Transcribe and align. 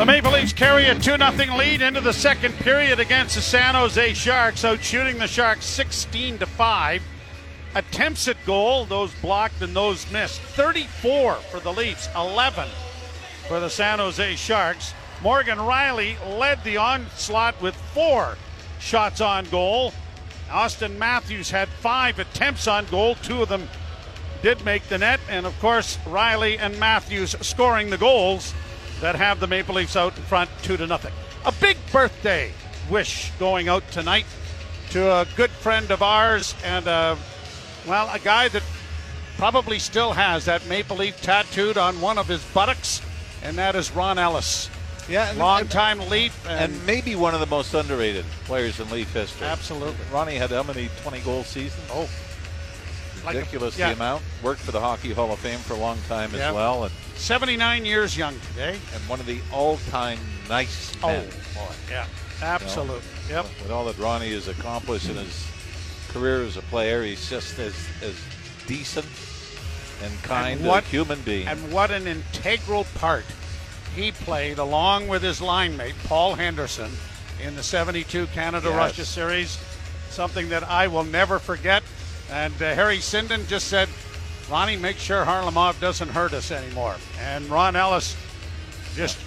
The 0.00 0.06
Maple 0.06 0.32
Leafs 0.32 0.54
carry 0.54 0.86
a 0.86 0.94
2 0.94 1.00
0 1.02 1.56
lead 1.58 1.82
into 1.82 2.00
the 2.00 2.14
second 2.14 2.54
period 2.54 3.00
against 3.00 3.34
the 3.34 3.42
San 3.42 3.74
Jose 3.74 4.14
Sharks, 4.14 4.64
out 4.64 4.82
shooting 4.82 5.18
the 5.18 5.26
Sharks 5.26 5.66
16 5.66 6.38
to 6.38 6.46
5. 6.46 7.02
Attempts 7.74 8.26
at 8.26 8.42
goal, 8.46 8.86
those 8.86 9.12
blocked 9.16 9.60
and 9.60 9.76
those 9.76 10.10
missed. 10.10 10.40
34 10.40 11.34
for 11.34 11.60
the 11.60 11.70
Leafs, 11.70 12.08
11 12.16 12.66
for 13.46 13.60
the 13.60 13.68
San 13.68 13.98
Jose 13.98 14.36
Sharks. 14.36 14.94
Morgan 15.20 15.58
Rielly 15.58 16.16
led 16.38 16.64
the 16.64 16.78
onslaught 16.78 17.60
with 17.60 17.74
four 17.92 18.38
shots 18.78 19.20
on 19.20 19.44
goal. 19.50 19.92
Auston 20.48 20.96
Matthews 20.96 21.50
had 21.50 21.68
five 21.68 22.18
attempts 22.18 22.66
on 22.66 22.86
goal. 22.86 23.16
Two 23.16 23.42
of 23.42 23.50
them 23.50 23.68
did 24.40 24.64
make 24.64 24.84
the 24.84 24.96
net. 24.96 25.20
And 25.28 25.44
of 25.44 25.60
course, 25.60 25.98
Rielly 26.06 26.58
and 26.58 26.80
Matthews 26.80 27.36
scoring 27.42 27.90
the 27.90 27.98
goals 27.98 28.54
that 29.00 29.16
have 29.16 29.40
the 29.40 29.46
Maple 29.46 29.74
Leafs 29.74 29.96
out 29.96 30.16
in 30.16 30.22
front, 30.24 30.50
two 30.62 30.76
to 30.76 30.86
nothing. 30.86 31.12
A 31.44 31.52
big 31.52 31.76
birthday 31.92 32.52
wish 32.90 33.30
going 33.38 33.68
out 33.68 33.88
tonight 33.90 34.26
to 34.90 35.10
a 35.10 35.26
good 35.36 35.50
friend 35.50 35.90
of 35.90 36.02
ours 36.02 36.54
and 36.64 36.86
uh, 36.88 37.16
well, 37.86 38.10
a 38.12 38.18
guy 38.18 38.48
that 38.48 38.62
probably 39.36 39.78
still 39.78 40.12
has 40.12 40.44
that 40.44 40.66
Maple 40.68 40.98
Leaf 40.98 41.20
tattooed 41.22 41.78
on 41.78 42.00
one 42.00 42.18
of 42.18 42.28
his 42.28 42.44
buttocks, 42.52 43.00
and 43.42 43.56
that 43.56 43.74
is 43.74 43.90
Ron 43.92 44.18
Ellis. 44.18 44.68
Yeah, 45.08 45.32
long 45.36 45.66
time 45.66 45.98
Leaf, 46.10 46.46
and, 46.46 46.72
and, 46.72 46.86
maybe 46.86 47.16
one 47.16 47.34
of 47.34 47.40
the 47.40 47.46
most 47.46 47.74
underrated 47.74 48.24
players 48.44 48.78
in 48.78 48.88
Leaf 48.90 49.12
history. 49.12 49.46
Absolutely. 49.46 49.96
Ronnie 50.12 50.36
had 50.36 50.50
how 50.50 50.62
many 50.62 50.88
20 51.02 51.20
goal 51.20 51.42
seasons? 51.42 51.84
Oh, 51.90 52.08
ridiculous 53.26 53.78
like 53.78 53.86
a, 53.86 53.88
yeah. 53.88 53.94
the 53.94 53.96
amount. 53.96 54.22
Worked 54.42 54.60
for 54.60 54.72
the 54.72 54.80
Hockey 54.80 55.12
Hall 55.12 55.32
of 55.32 55.38
Fame 55.40 55.58
for 55.58 55.74
a 55.74 55.78
long 55.78 55.98
time 56.06 56.34
as 56.34 56.54
well, 56.54 56.84
and 56.84 56.92
79 57.20 57.84
years 57.84 58.16
young 58.16 58.34
today, 58.50 58.78
and 58.94 59.02
one 59.08 59.20
of 59.20 59.26
the 59.26 59.40
all-time 59.52 60.18
nice 60.48 60.94
men. 61.02 61.24
Oh, 61.28 61.60
boy, 61.60 61.72
yeah, 61.90 62.06
absolutely. 62.42 63.02
You 63.28 63.34
know, 63.34 63.42
yep. 63.42 63.46
With 63.62 63.70
all 63.70 63.84
that 63.84 63.98
Ronnie 63.98 64.32
has 64.32 64.48
accomplished 64.48 65.08
in 65.08 65.16
his 65.16 65.46
career 66.08 66.42
as 66.42 66.56
a 66.56 66.62
player, 66.62 67.04
he's 67.04 67.28
just 67.28 67.58
as 67.58 67.74
as 68.02 68.16
decent 68.66 69.06
and 70.02 70.22
kind 70.22 70.60
and 70.60 70.68
what, 70.68 70.84
a 70.84 70.86
human 70.86 71.20
being. 71.20 71.46
And 71.46 71.70
what 71.70 71.90
an 71.90 72.06
integral 72.06 72.84
part 72.94 73.26
he 73.94 74.12
played 74.12 74.58
along 74.58 75.08
with 75.08 75.22
his 75.22 75.42
line 75.42 75.76
mate 75.76 75.94
Paul 76.04 76.34
Henderson 76.34 76.90
in 77.42 77.54
the 77.56 77.62
72 77.62 78.26
Canada 78.28 78.68
yes. 78.68 78.76
Russia 78.76 79.04
series. 79.04 79.58
Something 80.08 80.48
that 80.48 80.64
I 80.64 80.88
will 80.88 81.04
never 81.04 81.38
forget. 81.38 81.82
And 82.30 82.54
uh, 82.54 82.74
Harry 82.74 82.98
Sinden 82.98 83.46
just 83.46 83.68
said, 83.68 83.88
Ronnie, 84.50 84.76
make 84.76 84.96
sure 84.96 85.24
Kharlamov 85.24 85.80
doesn't 85.80 86.08
hurt 86.08 86.32
us 86.32 86.50
anymore. 86.50 86.96
And 87.20 87.46
Ron 87.48 87.76
Ellis 87.76 88.16
just 88.94 89.18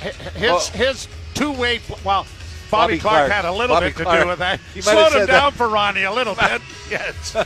his 0.00 0.40
well, 0.40 0.60
his 0.60 1.08
two 1.34 1.52
way 1.52 1.80
well. 2.04 2.26
Bobby, 2.70 2.94
Bobby 2.94 2.98
Clarke, 3.00 3.26
Clarke, 3.26 3.32
had 3.32 3.44
a 3.44 3.52
little 3.52 3.76
Bobby 3.76 3.88
bit 3.88 3.96
to 3.98 4.04
do 4.22 4.26
with 4.28 4.38
that. 4.38 4.58
He 4.72 4.80
Slowed 4.80 5.12
him 5.12 5.26
down 5.26 5.50
that. 5.50 5.52
for 5.52 5.68
Ronnie 5.68 6.04
a 6.04 6.12
little 6.12 6.34
bit. 6.34 6.62
yes. 6.90 7.36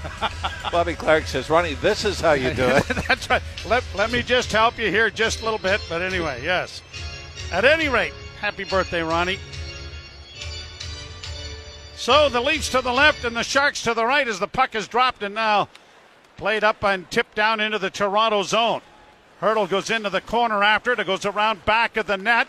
Bobby 0.72 0.94
Clarke 0.94 1.26
says, 1.26 1.48
Ronnie, 1.48 1.74
this 1.74 2.04
is 2.04 2.20
how 2.20 2.32
you 2.32 2.52
do 2.52 2.64
it. 2.66 2.84
That's 3.06 3.30
right. 3.30 3.42
Let, 3.68 3.84
let 3.94 4.10
me 4.10 4.22
just 4.22 4.50
help 4.50 4.76
you 4.76 4.90
here 4.90 5.08
just 5.08 5.40
a 5.40 5.44
little 5.44 5.60
bit. 5.60 5.80
But 5.88 6.02
anyway, 6.02 6.42
yes. 6.42 6.82
At 7.52 7.64
any 7.64 7.88
rate, 7.88 8.12
happy 8.40 8.64
birthday, 8.64 9.02
Ronnie. 9.02 9.38
So 11.94 12.28
the 12.28 12.40
Leafs 12.40 12.68
to 12.70 12.80
the 12.82 12.92
left 12.92 13.24
and 13.24 13.36
the 13.36 13.44
Sharks 13.44 13.82
to 13.84 13.94
the 13.94 14.04
right 14.04 14.26
as 14.26 14.40
the 14.40 14.48
puck 14.48 14.74
is 14.74 14.88
dropped 14.88 15.22
and 15.22 15.34
now 15.34 15.68
played 16.36 16.64
up 16.64 16.82
and 16.84 17.10
tipped 17.10 17.34
down 17.34 17.60
into 17.60 17.78
the 17.78 17.90
Toronto 17.90 18.42
zone. 18.42 18.80
Hertl 19.40 19.68
goes 19.68 19.90
into 19.90 20.10
the 20.10 20.20
corner 20.20 20.62
after 20.62 20.92
it. 20.92 20.98
It 20.98 21.06
goes 21.06 21.24
around 21.24 21.64
back 21.64 21.96
of 21.96 22.06
the 22.06 22.16
net. 22.16 22.48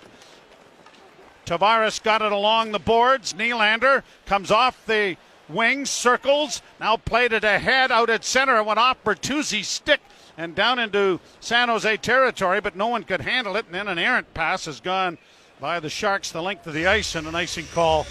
Tavares 1.45 2.02
got 2.02 2.21
it 2.21 2.31
along 2.31 2.71
the 2.71 2.80
boards. 2.80 3.33
Nylander 3.33 4.03
comes 4.25 4.52
off 4.52 4.85
the 4.85 5.17
wing, 5.49 5.85
circles, 5.85 6.61
now 6.80 6.97
played 6.97 7.31
it 7.31 7.43
ahead 7.43 7.92
out 7.92 8.09
at 8.09 8.25
center. 8.25 8.58
It 8.58 8.65
went 8.65 8.80
off 8.80 9.03
Bertuzzi's 9.03 9.67
stick 9.67 10.02
and 10.37 10.54
down 10.54 10.77
into 10.77 11.19
San 11.39 11.69
Jose 11.69 11.98
territory, 11.98 12.61
but 12.61 12.75
no 12.75 12.87
one 12.87 13.04
could 13.04 13.21
handle 13.21 13.55
it. 13.55 13.65
And 13.65 13.75
then 13.75 13.87
an 13.87 13.98
errant 13.98 14.33
pass 14.33 14.65
has 14.65 14.81
gone 14.81 15.17
by 15.59 15.80
the 15.80 15.89
Sharks 15.89 16.31
the 16.31 16.42
length 16.42 16.67
of 16.67 16.73
the 16.73 16.86
ice, 16.86 17.15
and 17.15 17.27
an 17.27 17.36
icing 17.36 17.65
call 17.73 18.05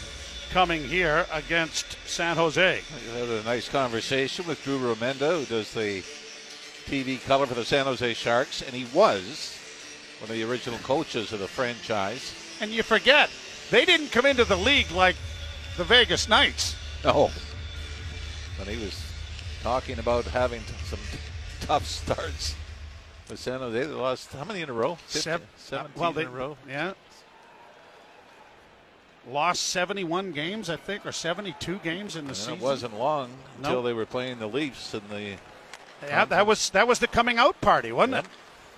coming 0.51 0.85
here 0.85 1.27
against 1.33 1.97
San 2.07 2.37
Jose. 2.37 2.81
I 2.81 3.19
had 3.19 3.29
a 3.29 3.43
nice 3.45 3.69
conversation 3.69 4.47
with 4.47 4.63
Drew 4.65 4.79
Remenda, 4.79 5.39
who 5.39 5.45
does 5.45 5.73
the 5.73 6.03
TV 6.87 7.25
color 7.27 7.47
for 7.47 7.55
the 7.55 7.65
San 7.65 7.85
Jose 7.85 8.15
Sharks, 8.15 8.63
and 8.63 8.75
he 8.75 8.85
was 8.97 9.59
one 10.21 10.31
of 10.31 10.37
the 10.37 10.45
original 10.45 10.79
coaches 10.81 11.33
of 11.33 11.41
the 11.41 11.49
franchise. 11.49 12.35
And 12.61 12.71
you 12.71 12.83
forget, 12.83 13.31
they 13.71 13.85
didn't 13.85 14.13
come 14.13 14.27
into 14.27 14.45
the 14.45 14.57
league 14.57 14.91
like 14.91 15.17
the 15.77 15.85
Vegas 15.85 16.29
Knights. 16.29 16.77
No. 17.05 17.31
But 18.59 18.69
he 18.69 18.83
was 18.83 19.03
talking 19.63 19.99
about 19.99 20.25
having 20.25 20.63
some 20.85 21.01
tough 21.61 21.87
starts 21.87 22.55
with 23.29 23.39
San 23.39 23.59
Jose. 23.61 23.79
They 23.79 23.93
lost 23.93 24.33
how 24.33 24.45
many 24.45 24.63
in 24.63 24.71
a 24.71 24.73
row? 24.73 24.97
17 25.09 25.47
well, 25.97 26.13
they, 26.13 26.23
in 26.23 26.29
a 26.29 26.31
row. 26.31 26.57
Yeah. 26.69 26.93
Lost 29.29 29.63
71 29.65 30.33
games, 30.33 30.71
I 30.71 30.77
think, 30.77 31.05
or 31.05 31.11
72 31.11 31.81
games 31.83 32.15
in 32.15 32.25
the 32.25 32.29
and 32.29 32.37
season. 32.37 32.55
It 32.55 32.61
wasn't 32.61 32.99
long 32.99 33.31
nope. 33.31 33.39
until 33.59 33.83
they 33.83 33.93
were 33.93 34.07
playing 34.07 34.39
the 34.39 34.47
Leafs 34.47 34.95
in 34.95 35.03
the. 35.11 35.37
Yeah, 36.07 36.25
that 36.27 36.47
was 36.47 36.71
that 36.71 36.87
was 36.87 37.01
the 37.01 37.09
coming 37.09 37.39
out 37.39 37.61
party, 37.61 37.91
wasn't 37.91 38.15
yep. 38.15 38.25
it? 38.25 38.31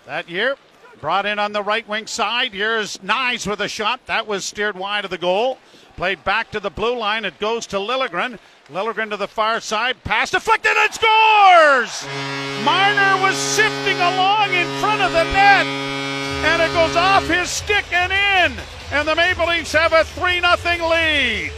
That 0.06 0.31
year, 0.31 0.56
brought 1.00 1.26
in 1.26 1.38
on 1.38 1.53
the 1.53 1.62
right 1.62 1.86
wing 1.86 2.06
side. 2.06 2.54
Here's 2.54 2.97
Knies 2.98 3.47
with 3.47 3.60
a 3.60 3.69
shot 3.69 4.06
that 4.06 4.26
was 4.26 4.44
steered 4.44 4.76
wide 4.76 5.04
of 5.04 5.10
the 5.10 5.19
goal. 5.19 5.59
Played 5.97 6.22
back 6.25 6.50
to 6.53 6.60
the 6.60 6.70
blue 6.70 6.97
line. 6.97 7.25
It 7.25 7.38
goes 7.38 7.66
to 7.66 7.76
Liljegren. 7.76 8.38
Liljegren 8.70 9.10
to 9.10 9.16
the 9.16 9.28
far 9.28 9.60
side. 9.60 10.03
Pass 10.04 10.30
deflected 10.30 10.76
and 10.76 10.94
scores! 10.94 12.06
Marner 12.65 13.20
was 13.22 13.36
sifting 13.36 13.97
along 13.97 14.53
in 14.53 14.66
front 14.80 15.03
of 15.03 15.12
the 15.12 15.25
net. 15.25 15.66
And 15.66 16.62
it 16.62 16.72
goes 16.72 16.94
off 16.94 17.26
his 17.26 17.50
stick 17.50 17.84
and 17.92 18.12
in. 18.12 18.78
And 18.91 19.06
the 19.06 19.15
Maple 19.15 19.47
Leafs 19.47 19.72
have 19.72 19.93
a 19.93 20.04
3 20.04 20.41
0 20.41 20.88
lead. 20.88 21.53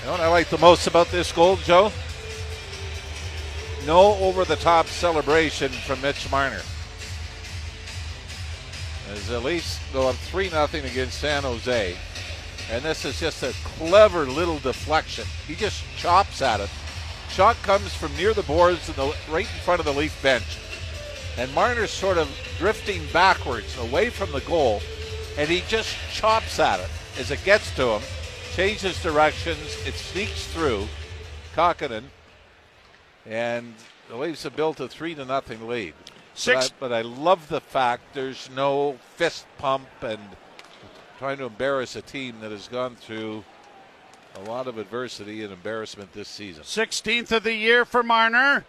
You 0.00 0.06
know 0.06 0.12
what 0.12 0.20
I 0.20 0.28
like 0.28 0.48
the 0.48 0.58
most 0.58 0.86
about 0.86 1.08
this 1.08 1.32
goal, 1.32 1.56
Joe? 1.56 1.92
No 3.86 4.14
over 4.16 4.44
the 4.44 4.56
top 4.56 4.86
celebration 4.86 5.70
from 5.70 6.00
Mitch 6.00 6.30
Marner. 6.30 6.62
As 9.10 9.26
the 9.26 9.40
Leafs 9.40 9.80
go 9.92 10.08
up 10.08 10.14
3 10.14 10.48
0 10.48 10.68
against 10.74 11.18
San 11.18 11.42
Jose. 11.42 11.96
And 12.70 12.84
this 12.84 13.04
is 13.04 13.18
just 13.18 13.42
a 13.42 13.52
clever 13.64 14.26
little 14.26 14.60
deflection. 14.60 15.24
He 15.48 15.56
just 15.56 15.82
chops 15.96 16.40
at 16.40 16.60
it. 16.60 16.70
Shot 17.30 17.56
comes 17.62 17.92
from 17.92 18.14
near 18.16 18.32
the 18.32 18.44
boards 18.44 18.88
and 18.88 18.96
the, 18.96 19.14
right 19.28 19.46
in 19.52 19.60
front 19.62 19.80
of 19.80 19.86
the 19.86 19.92
Leaf 19.92 20.20
bench. 20.22 20.58
And 21.36 21.52
Marner's 21.52 21.90
sort 21.90 22.16
of 22.16 22.28
drifting 22.58 23.02
backwards 23.12 23.76
away 23.78 24.10
from 24.10 24.30
the 24.30 24.40
goal. 24.40 24.80
And 25.40 25.48
he 25.48 25.62
just 25.68 25.96
chops 26.12 26.58
at 26.58 26.80
it 26.80 26.90
as 27.18 27.30
it 27.30 27.42
gets 27.46 27.74
to 27.76 27.92
him, 27.92 28.02
changes 28.52 29.02
directions, 29.02 29.74
it 29.86 29.94
sneaks 29.94 30.46
through 30.48 30.86
Kahkonen. 31.56 32.04
And 33.24 33.72
the 34.10 34.16
Leafs 34.16 34.42
have 34.42 34.54
built 34.54 34.80
a 34.80 34.88
three 34.88 35.14
to 35.14 35.24
nothing 35.24 35.66
lead. 35.66 35.94
Six. 36.34 36.68
But 36.78 36.92
I, 36.92 37.02
but 37.02 37.06
I 37.06 37.22
love 37.22 37.48
the 37.48 37.62
fact 37.62 38.12
there's 38.12 38.50
no 38.54 38.98
fist 39.16 39.46
pump 39.56 39.88
and 40.02 40.20
trying 41.18 41.38
to 41.38 41.44
embarrass 41.44 41.96
a 41.96 42.02
team 42.02 42.40
that 42.42 42.50
has 42.50 42.68
gone 42.68 42.96
through 42.96 43.42
a 44.36 44.40
lot 44.40 44.66
of 44.66 44.76
adversity 44.76 45.42
and 45.42 45.54
embarrassment 45.54 46.12
this 46.12 46.28
season. 46.28 46.64
16th 46.64 47.32
of 47.32 47.44
the 47.44 47.54
year 47.54 47.86
for 47.86 48.02
Marner. 48.02 48.66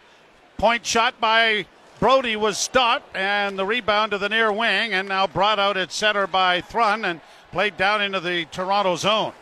Point 0.58 0.86
shot 0.86 1.20
by 1.20 1.66
Brodie 2.02 2.36
was 2.36 2.58
stopped, 2.58 3.16
and 3.16 3.60
the 3.60 3.66
rebound 3.66 4.10
to 4.10 4.18
the 4.18 4.28
near 4.28 4.52
wing, 4.52 4.92
and 4.92 5.08
now 5.08 5.28
brought 5.28 5.60
out 5.60 5.78
at 5.78 5.92
center 5.92 6.26
by 6.26 6.60
Thrun 6.62 7.06
and 7.06 7.22
played 7.52 7.78
down 7.78 8.02
into 8.02 8.20
the 8.20 8.46
Toronto 8.46 8.96
zone. 8.96 9.34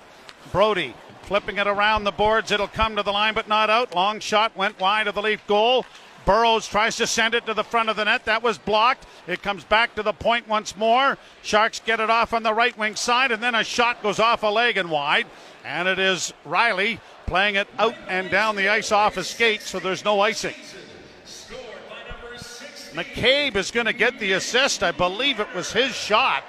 Brodie 0.52 0.94
flipping 1.22 1.58
it 1.58 1.68
around 1.68 2.04
the 2.04 2.12
boards. 2.12 2.52
It'll 2.52 2.68
come 2.68 2.98
to 2.98 3.04
the 3.04 3.14
line, 3.14 3.34
but 3.34 3.48
not 3.48 3.70
out. 3.70 3.96
Long 3.96 4.20
shot 4.20 4.58
went 4.58 4.78
wide 4.78 5.08
of 5.08 5.16
the 5.16 5.22
Leaf 5.22 5.40
goal. 5.48 5.86
Burroughs 6.26 6.68
tries 6.68 6.98
to 6.98 7.08
send 7.08 7.34
it 7.34 7.46
to 7.46 7.54
the 7.54 7.64
front 7.64 7.88
of 7.88 7.96
the 7.96 8.04
net. 8.04 8.26
That 8.26 8.44
was 8.44 8.58
blocked. 8.58 9.06
It 9.26 9.42
comes 9.42 9.64
back 9.64 9.96
to 9.96 10.04
the 10.04 10.12
point 10.12 10.46
once 10.46 10.76
more. 10.76 11.18
Sharks 11.42 11.80
get 11.80 12.02
it 12.02 12.10
off 12.10 12.34
on 12.34 12.44
the 12.44 12.54
right 12.54 12.78
wing 12.78 12.98
side, 12.98 13.32
and 13.32 13.42
then 13.42 13.56
a 13.56 13.64
shot 13.64 14.04
goes 14.04 14.20
off 14.20 14.44
a 14.44 14.48
leg 14.48 14.76
and 14.76 14.92
wide. 14.92 15.28
And 15.64 15.88
it 15.88 15.98
is 15.98 16.34
Rielly 16.46 17.00
playing 17.26 17.56
it 17.56 17.70
out 17.78 17.96
and 18.10 18.30
down 18.30 18.58
the 18.58 18.68
ice 18.68 18.92
off 18.92 19.16
a 19.16 19.24
skate, 19.24 19.62
so 19.62 19.80
there's 19.80 20.04
no 20.04 20.20
icing. 20.20 20.56
McCabe 22.94 23.56
is 23.56 23.72
going 23.72 23.86
to 23.86 23.94
get 23.94 24.20
the 24.20 24.34
assist. 24.34 24.84
I 24.84 24.92
believe 24.92 25.40
it 25.40 25.54
was 25.54 25.72
his 25.72 25.94
shot. 25.94 26.44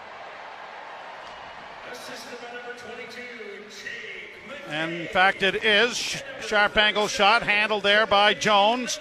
And 4.68 4.92
in 4.92 5.08
fact, 5.08 5.42
it 5.42 5.64
is. 5.64 6.22
Sharp 6.40 6.76
angle 6.76 7.08
shot 7.08 7.42
handled 7.42 7.82
there 7.82 8.06
by 8.06 8.34
Jones. 8.34 9.00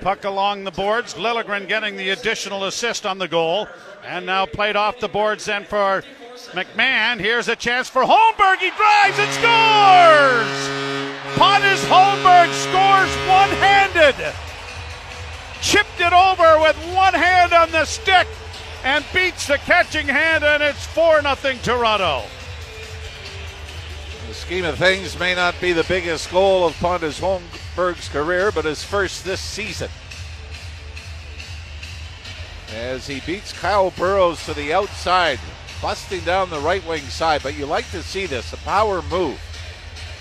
Puck 0.00 0.24
along 0.24 0.64
the 0.64 0.70
boards. 0.70 1.14
Liljegren 1.14 1.66
getting 1.66 1.96
the 1.96 2.10
additional 2.10 2.64
assist 2.64 3.06
on 3.06 3.18
the 3.18 3.28
goal. 3.28 3.66
And 4.04 4.26
now 4.26 4.46
played 4.46 4.76
off 4.76 5.00
the 5.00 5.08
boards 5.08 5.46
then 5.46 5.64
for 5.64 6.04
McMann. 6.52 7.18
Here's 7.18 7.48
a 7.48 7.56
chance 7.56 7.88
for 7.88 8.02
Holmberg. 8.02 8.58
He 8.58 8.70
drives 8.70 9.18
and 9.18 9.32
scores! 9.32 10.68
Pontus 11.36 11.84
Holmberg 11.86 12.52
scores 12.52 13.10
one 13.28 13.50
handed. 13.58 14.47
Chipped 15.60 16.00
it 16.00 16.12
over 16.12 16.60
with 16.60 16.76
one 16.94 17.14
hand 17.14 17.52
on 17.52 17.70
the 17.72 17.84
stick 17.84 18.28
and 18.84 19.04
beats 19.12 19.46
the 19.46 19.58
catching 19.58 20.06
hand, 20.06 20.44
and 20.44 20.62
it's 20.62 20.86
4 20.86 21.22
0 21.22 21.54
Toronto. 21.62 22.22
In 24.22 24.28
the 24.28 24.34
scheme 24.34 24.64
of 24.64 24.78
things, 24.78 25.18
may 25.18 25.34
not 25.34 25.60
be 25.60 25.72
the 25.72 25.84
biggest 25.84 26.30
goal 26.30 26.66
of 26.66 26.78
Pontus 26.78 27.20
Holmberg's 27.20 28.08
career, 28.08 28.52
but 28.52 28.64
his 28.64 28.84
first 28.84 29.24
this 29.24 29.40
season. 29.40 29.90
As 32.74 33.06
he 33.06 33.20
beats 33.20 33.52
Kyle 33.52 33.90
Burroughs 33.90 34.44
to 34.44 34.54
the 34.54 34.72
outside, 34.72 35.40
busting 35.82 36.20
down 36.20 36.50
the 36.50 36.60
right 36.60 36.86
wing 36.86 37.02
side. 37.02 37.42
But 37.42 37.56
you 37.56 37.66
like 37.66 37.90
to 37.90 38.02
see 38.02 38.26
this 38.26 38.52
a 38.52 38.58
power 38.58 39.02
move 39.02 39.40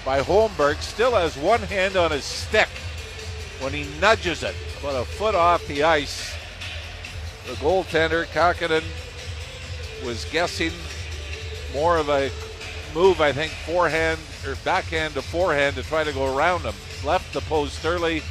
by 0.04 0.22
Holmberg. 0.22 0.81
Still 0.81 1.12
has 1.12 1.38
one 1.38 1.62
hand 1.62 1.95
on 1.95 2.12
his 2.12 2.24
stick 2.24 2.69
when 3.60 3.74
he 3.74 3.88
nudges 4.00 4.44
it 4.44 4.56
about 4.79 5.01
a 5.01 5.06
foot 5.06 5.35
off 5.35 5.65
the 5.68 5.83
ice. 5.83 6.33
The 7.47 7.53
goaltender, 7.53 8.25
Kahkonen, 8.25 8.83
was 10.06 10.25
guessing 10.25 10.71
more 11.74 11.97
of 11.97 12.09
a 12.09 12.29
move, 12.94 13.21
I 13.21 13.31
think, 13.31 13.51
forehand 13.51 14.19
or 14.45 14.56
backhand 14.63 15.13
to 15.15 15.21
forehand 15.21 15.75
to 15.75 15.83
try 15.83 16.03
to 16.03 16.12
go 16.12 16.35
around 16.35 16.62
him. 16.62 16.75
Left 17.06 17.31
the 17.33 17.41
post 17.41 17.85
early, 17.85 18.21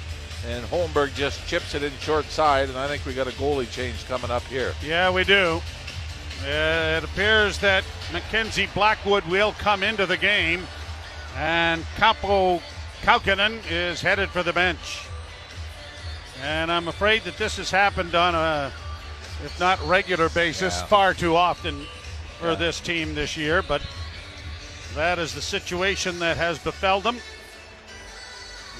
and 0.46 0.64
Holmberg 0.66 1.14
just 1.14 1.46
chips 1.46 1.74
it 1.74 1.82
in 1.82 1.92
short 2.00 2.26
side, 2.26 2.68
and 2.68 2.78
I 2.78 2.88
think 2.88 3.04
we 3.06 3.14
got 3.14 3.26
a 3.26 3.32
goalie 3.32 3.70
change 3.70 4.06
coming 4.06 4.30
up 4.30 4.42
here. 4.44 4.74
Yeah, 4.84 5.10
we 5.10 5.24
do. 5.24 5.60
It 6.44 7.04
appears 7.04 7.58
that 7.58 7.84
Mackenzie 8.12 8.68
Blackwood 8.74 9.24
will 9.26 9.52
come 9.52 9.82
into 9.82 10.04
the 10.06 10.16
game, 10.16 10.66
and 11.36 11.82
Kaapo 11.96 12.60
Kahkonen 13.02 13.60
is 13.70 14.00
headed 14.00 14.30
for 14.30 14.42
the 14.42 14.52
bench. 14.52 15.05
And 16.42 16.70
I'm 16.70 16.88
afraid 16.88 17.22
that 17.24 17.36
this 17.38 17.56
has 17.56 17.70
happened 17.70 18.14
on 18.14 18.34
a, 18.34 18.72
if 19.44 19.58
not 19.58 19.84
regular 19.86 20.28
basis, 20.28 20.76
Yeah. 20.78 20.86
far 20.86 21.14
too 21.14 21.34
often 21.36 21.86
for 22.38 22.50
Yeah. 22.50 22.54
this 22.56 22.80
team 22.80 23.14
this 23.14 23.36
year. 23.36 23.62
But 23.62 23.82
that 24.94 25.18
is 25.18 25.34
the 25.34 25.42
situation 25.42 26.18
that 26.20 26.36
has 26.36 26.58
befell 26.58 27.00
them. 27.00 27.20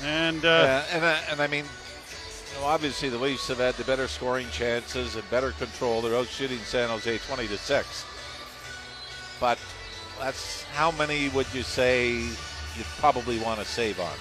And 0.02 0.44
uh, 0.44 0.48
Yeah, 0.48 0.84
and 0.92 1.04
I, 1.04 1.18
and 1.30 1.40
I 1.40 1.46
mean, 1.46 1.64
you 1.64 2.60
know, 2.60 2.66
obviously 2.66 3.08
the 3.08 3.18
Leafs 3.18 3.48
have 3.48 3.58
had 3.58 3.74
the 3.76 3.84
better 3.84 4.06
scoring 4.08 4.48
chances 4.50 5.14
and 5.16 5.28
better 5.30 5.52
control. 5.52 6.02
They're 6.02 6.16
out 6.16 6.28
shooting 6.28 6.58
San 6.60 6.88
Jose 6.90 7.18
twenty 7.18 7.48
to 7.48 7.56
six. 7.58 8.04
But 9.40 9.58
that's 10.20 10.62
how 10.74 10.90
many 10.92 11.28
would 11.30 11.46
you 11.54 11.62
say 11.62 12.08
you'd 12.10 12.86
probably 12.98 13.38
want 13.38 13.58
to 13.60 13.66
save 13.66 13.98
on? 14.00 14.12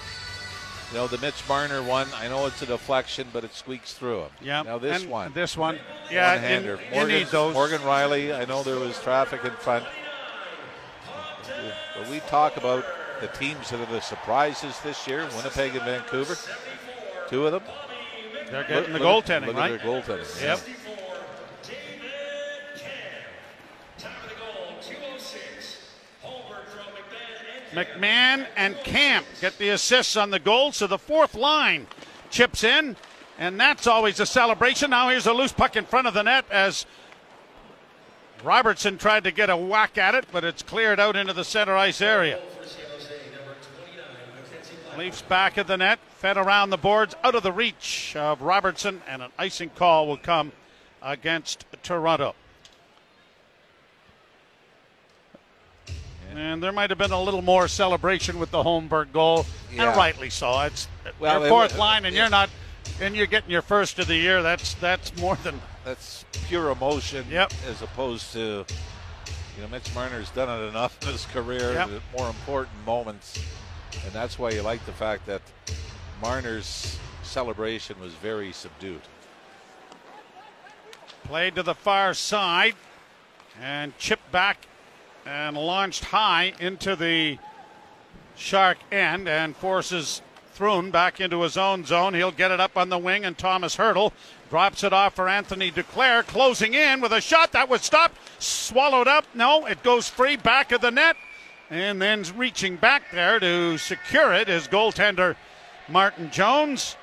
You 0.92 0.98
know, 0.98 1.06
the 1.08 1.18
Mitch 1.18 1.42
Marner 1.48 1.82
one. 1.82 2.06
I 2.14 2.28
know 2.28 2.46
it's 2.46 2.62
a 2.62 2.66
deflection, 2.66 3.26
but 3.32 3.42
it 3.42 3.52
squeaks 3.54 3.92
through 3.92 4.20
him. 4.22 4.30
yeah, 4.40 4.62
Now 4.62 4.78
this 4.78 5.02
and 5.02 5.10
one, 5.10 5.32
this 5.32 5.56
one, 5.56 5.78
yeah, 6.10 6.34
one-hander. 6.34 6.78
you 6.90 6.94
Morgan, 6.94 7.14
need 7.16 7.26
those. 7.28 7.54
Morgan 7.54 7.80
Rielly. 7.80 8.32
I 8.34 8.44
know 8.44 8.62
there 8.62 8.78
was 8.78 9.00
traffic 9.02 9.44
in 9.44 9.50
front. 9.52 9.84
But 11.98 12.08
we 12.08 12.20
talk 12.20 12.56
about 12.56 12.84
the 13.20 13.28
teams 13.28 13.70
that 13.70 13.80
are 13.80 13.92
the 13.92 14.00
surprises 14.00 14.78
this 14.84 15.06
year: 15.08 15.26
Winnipeg 15.36 15.74
and 15.74 15.84
Vancouver. 15.84 16.36
Two 17.28 17.46
of 17.46 17.52
them. 17.52 17.62
They're 18.50 18.62
getting 18.64 18.92
the 18.92 18.98
Look- 19.00 19.26
look 19.26 19.30
at- 19.30 19.42
goaltending, 19.42 19.46
look 19.48 19.56
right? 19.56 19.72
At 19.72 19.82
their 19.82 19.88
goaltending. 20.02 20.42
Yep. 20.42 20.60
McMann 27.76 28.46
and 28.56 28.74
Kämpf 28.76 29.42
get 29.42 29.58
the 29.58 29.68
assists 29.68 30.16
on 30.16 30.30
the 30.30 30.38
goal, 30.38 30.72
so 30.72 30.86
the 30.86 30.96
fourth 30.96 31.34
line 31.34 31.86
chips 32.30 32.64
in, 32.64 32.96
and 33.38 33.60
that's 33.60 33.86
always 33.86 34.18
a 34.18 34.24
celebration. 34.24 34.90
Now 34.90 35.10
here's 35.10 35.26
a 35.26 35.34
loose 35.34 35.52
puck 35.52 35.76
in 35.76 35.84
front 35.84 36.06
of 36.06 36.14
the 36.14 36.22
net 36.22 36.46
as 36.50 36.86
Robertson 38.42 38.96
tried 38.96 39.24
to 39.24 39.30
get 39.30 39.50
a 39.50 39.56
whack 39.58 39.98
at 39.98 40.14
it, 40.14 40.24
but 40.32 40.42
it's 40.42 40.62
cleared 40.62 40.98
out 40.98 41.16
into 41.16 41.34
the 41.34 41.44
center 41.44 41.76
ice 41.76 42.00
area. 42.00 42.40
Leafs 44.96 45.20
back 45.20 45.58
at 45.58 45.66
the 45.66 45.76
net, 45.76 45.98
fed 46.16 46.38
around 46.38 46.70
the 46.70 46.78
boards, 46.78 47.14
out 47.22 47.34
of 47.34 47.42
the 47.42 47.52
reach 47.52 48.16
of 48.16 48.40
Robertson, 48.40 49.02
and 49.06 49.20
an 49.20 49.30
icing 49.38 49.68
call 49.68 50.06
will 50.06 50.16
come 50.16 50.52
against 51.02 51.66
Toronto. 51.82 52.34
And 56.36 56.62
there 56.62 56.72
might 56.72 56.90
have 56.90 56.98
been 56.98 57.12
a 57.12 57.20
little 57.22 57.40
more 57.40 57.66
celebration 57.66 58.38
with 58.38 58.50
the 58.50 58.62
Holmberg 58.62 59.10
goal, 59.12 59.46
Yeah. 59.72 59.88
and 59.88 59.96
rightly 59.96 60.28
so. 60.28 60.60
It's 60.60 60.86
Well, 61.18 61.38
your 61.38 61.46
it- 61.46 61.48
fourth 61.48 61.78
line, 61.78 62.04
and 62.04 62.14
it- 62.14 62.18
you're 62.18 62.28
not, 62.28 62.50
and 63.00 63.16
you're 63.16 63.26
getting 63.26 63.50
your 63.50 63.62
first 63.62 63.98
of 63.98 64.06
the 64.06 64.16
year. 64.16 64.42
That's 64.42 64.74
that's 64.74 65.16
more 65.16 65.36
than 65.36 65.60
That's 65.84 66.24
pure 66.48 66.70
emotion 66.70 67.26
Yep. 67.30 67.52
as 67.68 67.80
opposed 67.80 68.32
to, 68.32 68.66
you 69.56 69.62
know, 69.62 69.68
Mitch 69.68 69.94
Marner's 69.94 70.28
done 70.30 70.48
it 70.50 70.66
enough 70.66 71.00
in 71.02 71.08
his 71.08 71.24
career, 71.26 71.72
Yep. 71.74 72.02
more 72.18 72.28
important 72.28 72.84
moments. 72.84 73.38
And 74.04 74.12
that's 74.12 74.36
why 74.36 74.50
you 74.50 74.62
like 74.62 74.84
the 74.84 74.92
fact 74.92 75.26
that 75.26 75.42
Marner's 76.20 76.98
celebration 77.22 77.98
was 78.00 78.12
very 78.14 78.52
subdued. 78.52 79.02
played 81.24 81.54
to 81.56 81.62
the 81.62 81.74
far 81.74 82.14
side, 82.14 82.74
and 83.60 83.96
chipped 83.98 84.30
back 84.30 84.66
and 85.26 85.56
launched 85.56 86.04
high 86.04 86.52
into 86.60 86.96
the 86.96 87.38
Shark 88.36 88.78
end 88.92 89.28
and 89.28 89.56
forces 89.56 90.22
Thrun 90.52 90.90
back 90.90 91.20
into 91.20 91.42
his 91.42 91.58
own 91.58 91.84
zone. 91.84 92.14
He'll 92.14 92.30
get 92.30 92.50
it 92.50 92.60
up 92.60 92.78
on 92.78 92.88
the 92.88 92.98
wing, 92.98 93.26
and 93.26 93.36
Thomas 93.36 93.76
Hertl 93.76 94.12
drops 94.48 94.82
it 94.82 94.92
off 94.92 95.14
for 95.14 95.28
Anthony 95.28 95.70
Duclair, 95.70 96.26
closing 96.26 96.72
in 96.72 97.02
with 97.02 97.12
a 97.12 97.20
shot 97.20 97.52
that 97.52 97.68
was 97.68 97.82
stopped, 97.82 98.16
swallowed 98.38 99.06
up. 99.08 99.26
No, 99.34 99.66
it 99.66 99.82
goes 99.82 100.08
free 100.08 100.36
back 100.36 100.72
of 100.72 100.80
the 100.80 100.90
net, 100.90 101.16
and 101.68 102.00
then 102.00 102.24
reaching 102.36 102.76
back 102.76 103.10
there 103.12 103.38
to 103.38 103.76
secure 103.76 104.32
it 104.32 104.48
is 104.48 104.66
goaltender 104.66 105.36
Martin 105.88 106.30
Jones. 106.30 106.96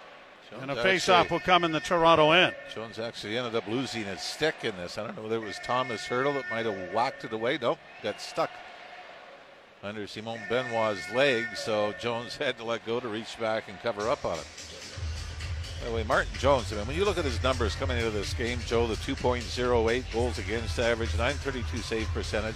And 0.62 0.72
a 0.72 0.76
Jones 0.76 0.84
face-off 0.84 1.32
will 1.32 1.40
come 1.40 1.64
in 1.64 1.72
the 1.72 1.80
Toronto 1.80 2.32
end. 2.32 2.56
Jones 2.74 3.00
actually 3.00 3.38
ended 3.38 3.56
up 3.56 3.68
losing 3.68 4.06
his 4.06 4.22
stick 4.22 4.56
in 4.64 4.76
this. 4.78 4.98
I 4.98 5.06
don't 5.06 5.16
know 5.16 5.24
whether 5.24 5.38
it 5.38 5.44
was 5.46 5.60
Thomas 5.64 6.02
Hertl 6.08 6.34
that 6.34 6.50
might 6.50 6.66
have 6.66 6.94
whacked 6.94 7.26
it 7.26 7.34
away. 7.34 7.58
Nope, 7.62 7.80
got 8.02 8.22
stuck 8.22 8.50
under 9.84 10.08
Simon 10.08 10.40
Benoit's 10.50 11.12
leg, 11.14 11.46
so 11.56 11.94
Jones 12.00 12.38
had 12.38 12.58
to 12.58 12.64
let 12.64 12.86
go 12.86 13.00
to 13.00 13.08
reach 13.08 13.40
back 13.40 13.68
and 13.68 13.80
cover 13.82 14.10
up 14.10 14.24
on 14.26 14.38
it. 14.38 14.48
By 15.82 15.90
the 15.90 15.96
way, 15.96 16.04
Martin 16.04 16.32
Jones, 16.40 16.72
I 16.72 16.78
mean, 16.78 16.88
when 16.88 16.96
you 16.96 17.04
look 17.04 17.18
at 17.18 17.26
his 17.26 17.44
numbers 17.44 17.76
coming 17.76 17.98
into 17.98 18.12
this 18.12 18.34
game, 18.34 18.60
Joe, 18.66 18.88
the 18.88 18.96
2.08 18.96 20.14
goals 20.14 20.38
against 20.38 20.80
average, 20.80 21.10
932 21.18 21.78
save 21.80 22.08
percentage, 22.14 22.56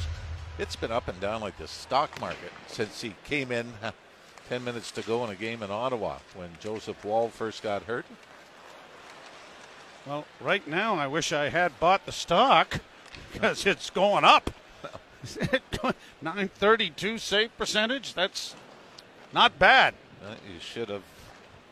it's 0.57 0.77
been 0.77 0.91
up 0.91 1.09
and 1.09 1.19
down 1.19 1.41
like 1.41 1.57
the 1.57 1.67
stock 1.67 2.21
market 2.21 2.51
since 2.67 3.01
he 3.01 3.13
came 3.25 3.51
in 3.51 3.73
10 4.49 4.63
minutes 4.63 4.91
to 4.91 5.01
go 5.01 5.23
in 5.25 5.29
a 5.29 5.35
game 5.35 5.61
in 5.61 5.71
Ottawa 5.71 6.17
when 6.35 6.49
Joseph 6.59 7.03
Woll 7.03 7.29
first 7.29 7.61
got 7.61 7.83
hurt. 7.83 8.05
Well, 10.05 10.25
right 10.39 10.65
now, 10.65 10.95
I 10.95 11.07
wish 11.07 11.33
I 11.33 11.49
had 11.49 11.77
bought 11.79 12.05
the 12.05 12.11
stock 12.13 12.79
because 13.33 13.65
it's 13.65 13.89
going 13.89 14.23
up. 14.23 14.51
932 16.21 17.17
save 17.17 17.57
percentage. 17.57 18.13
That's 18.13 18.55
not 19.33 19.59
bad. 19.59 19.95
Uh, 20.23 20.35
you 20.51 20.59
should 20.59 20.89
have 20.89 21.03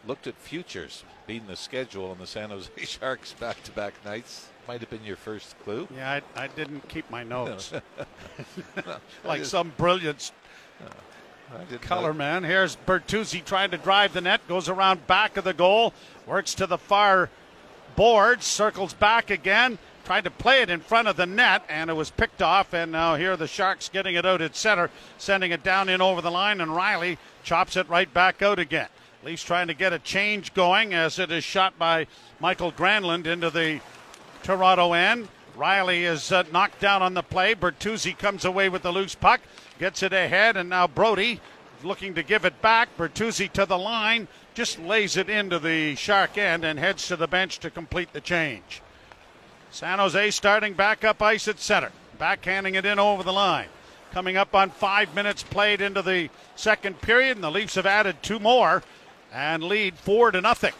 looked 0.05 0.27
at 0.27 0.35
futures, 0.35 1.03
beating 1.25 1.47
the 1.47 1.55
schedule 1.55 2.11
on 2.11 2.17
the 2.17 2.27
San 2.27 2.49
Jose 2.49 2.69
Sharks 2.83 3.31
back 3.33 3.63
to 3.63 3.71
back 3.71 3.93
nights. 4.03 4.49
Might 4.67 4.81
have 4.81 4.89
been 4.89 5.03
your 5.05 5.15
first 5.15 5.57
clue. 5.63 5.87
Yeah, 5.95 6.19
I, 6.35 6.43
I 6.43 6.47
didn't 6.47 6.89
keep 6.89 7.09
my 7.09 7.23
notes. 7.23 7.71
Like 9.23 9.39
just- 9.39 9.51
some 9.51 9.71
brilliant 9.77 10.31
color 11.81 12.13
man. 12.13 12.43
Here's 12.43 12.75
Bertuzzi 12.75 13.43
trying 13.43 13.71
to 13.71 13.77
drive 13.77 14.13
the 14.13 14.21
net, 14.21 14.47
goes 14.47 14.69
around 14.69 15.07
back 15.07 15.37
of 15.37 15.43
the 15.43 15.53
goal, 15.53 15.93
works 16.25 16.53
to 16.55 16.67
the 16.67 16.77
far 16.77 17.29
board, 17.95 18.43
circles 18.43 18.93
back 18.93 19.29
again, 19.29 19.77
tried 20.03 20.23
to 20.23 20.31
play 20.31 20.61
it 20.61 20.69
in 20.69 20.79
front 20.79 21.07
of 21.07 21.15
the 21.15 21.25
net, 21.25 21.63
and 21.69 21.89
it 21.89 21.93
was 21.93 22.11
picked 22.11 22.41
off. 22.41 22.73
And 22.73 22.91
now 22.91 23.15
here 23.15 23.37
the 23.37 23.47
Sharks 23.47 23.89
getting 23.89 24.15
it 24.15 24.25
out 24.25 24.41
at 24.41 24.55
center, 24.55 24.89
sending 25.17 25.51
it 25.51 25.63
down 25.63 25.89
in 25.89 26.01
over 26.01 26.21
the 26.21 26.31
line, 26.31 26.61
and 26.61 26.71
Rielly 26.71 27.17
chops 27.43 27.77
it 27.77 27.87
right 27.89 28.11
back 28.13 28.41
out 28.41 28.59
again. 28.59 28.87
Leafs 29.23 29.43
trying 29.43 29.67
to 29.67 29.73
get 29.73 29.93
a 29.93 29.99
change 29.99 30.53
going 30.53 30.93
as 30.93 31.17
it 31.17 31.31
is 31.31 31.43
shot 31.43 31.77
by 31.79 32.05
Michael 32.39 32.71
Granlund 32.71 33.25
into 33.25 33.49
the 33.49 33.79
Toronto 34.43 34.93
end. 34.93 35.27
Rielly 35.57 36.01
is 36.01 36.31
uh, 36.31 36.43
knocked 36.51 36.79
down 36.79 37.01
on 37.01 37.13
the 37.13 37.23
play. 37.23 37.55
Bertuzzi 37.55 38.15
comes 38.15 38.45
away 38.45 38.69
with 38.69 38.83
the 38.83 38.91
loose 38.91 39.15
puck, 39.15 39.41
gets 39.79 40.03
it 40.03 40.13
ahead, 40.13 40.57
and 40.57 40.69
now 40.69 40.87
Brodie 40.87 41.39
looking 41.83 42.15
to 42.15 42.23
give 42.23 42.45
it 42.45 42.61
back. 42.61 42.89
Bertuzzi 42.97 43.51
to 43.53 43.65
the 43.65 43.77
line, 43.77 44.27
just 44.53 44.79
lays 44.79 45.17
it 45.17 45.29
into 45.29 45.59
the 45.59 45.95
Shark 45.95 46.37
end 46.37 46.63
and 46.63 46.79
heads 46.79 47.07
to 47.07 47.15
the 47.15 47.27
bench 47.27 47.59
to 47.59 47.69
complete 47.69 48.13
the 48.13 48.21
change. 48.21 48.81
San 49.71 49.99
Jose 49.99 50.31
starting 50.31 50.73
back 50.73 51.03
up 51.03 51.21
ice 51.21 51.47
at 51.47 51.59
center, 51.59 51.91
backhanding 52.19 52.75
it 52.75 52.85
in 52.85 52.97
over 52.99 53.23
the 53.23 53.33
line. 53.33 53.67
Coming 54.11 54.37
up 54.37 54.55
on 54.55 54.69
five 54.69 55.13
minutes 55.13 55.43
played 55.43 55.81
into 55.81 56.01
the 56.01 56.29
second 56.55 57.01
period, 57.01 57.35
and 57.35 57.43
the 57.43 57.51
Leafs 57.51 57.75
have 57.75 57.85
added 57.85 58.23
two 58.23 58.39
more 58.39 58.81
and 59.33 59.61
lead 59.61 59.97
four 59.97 60.31
to 60.31 60.39
nothing. 60.39 60.73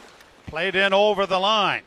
Played 0.48 0.76
in 0.76 0.94
over 0.94 1.26
the 1.26 1.40
line. 1.40 1.82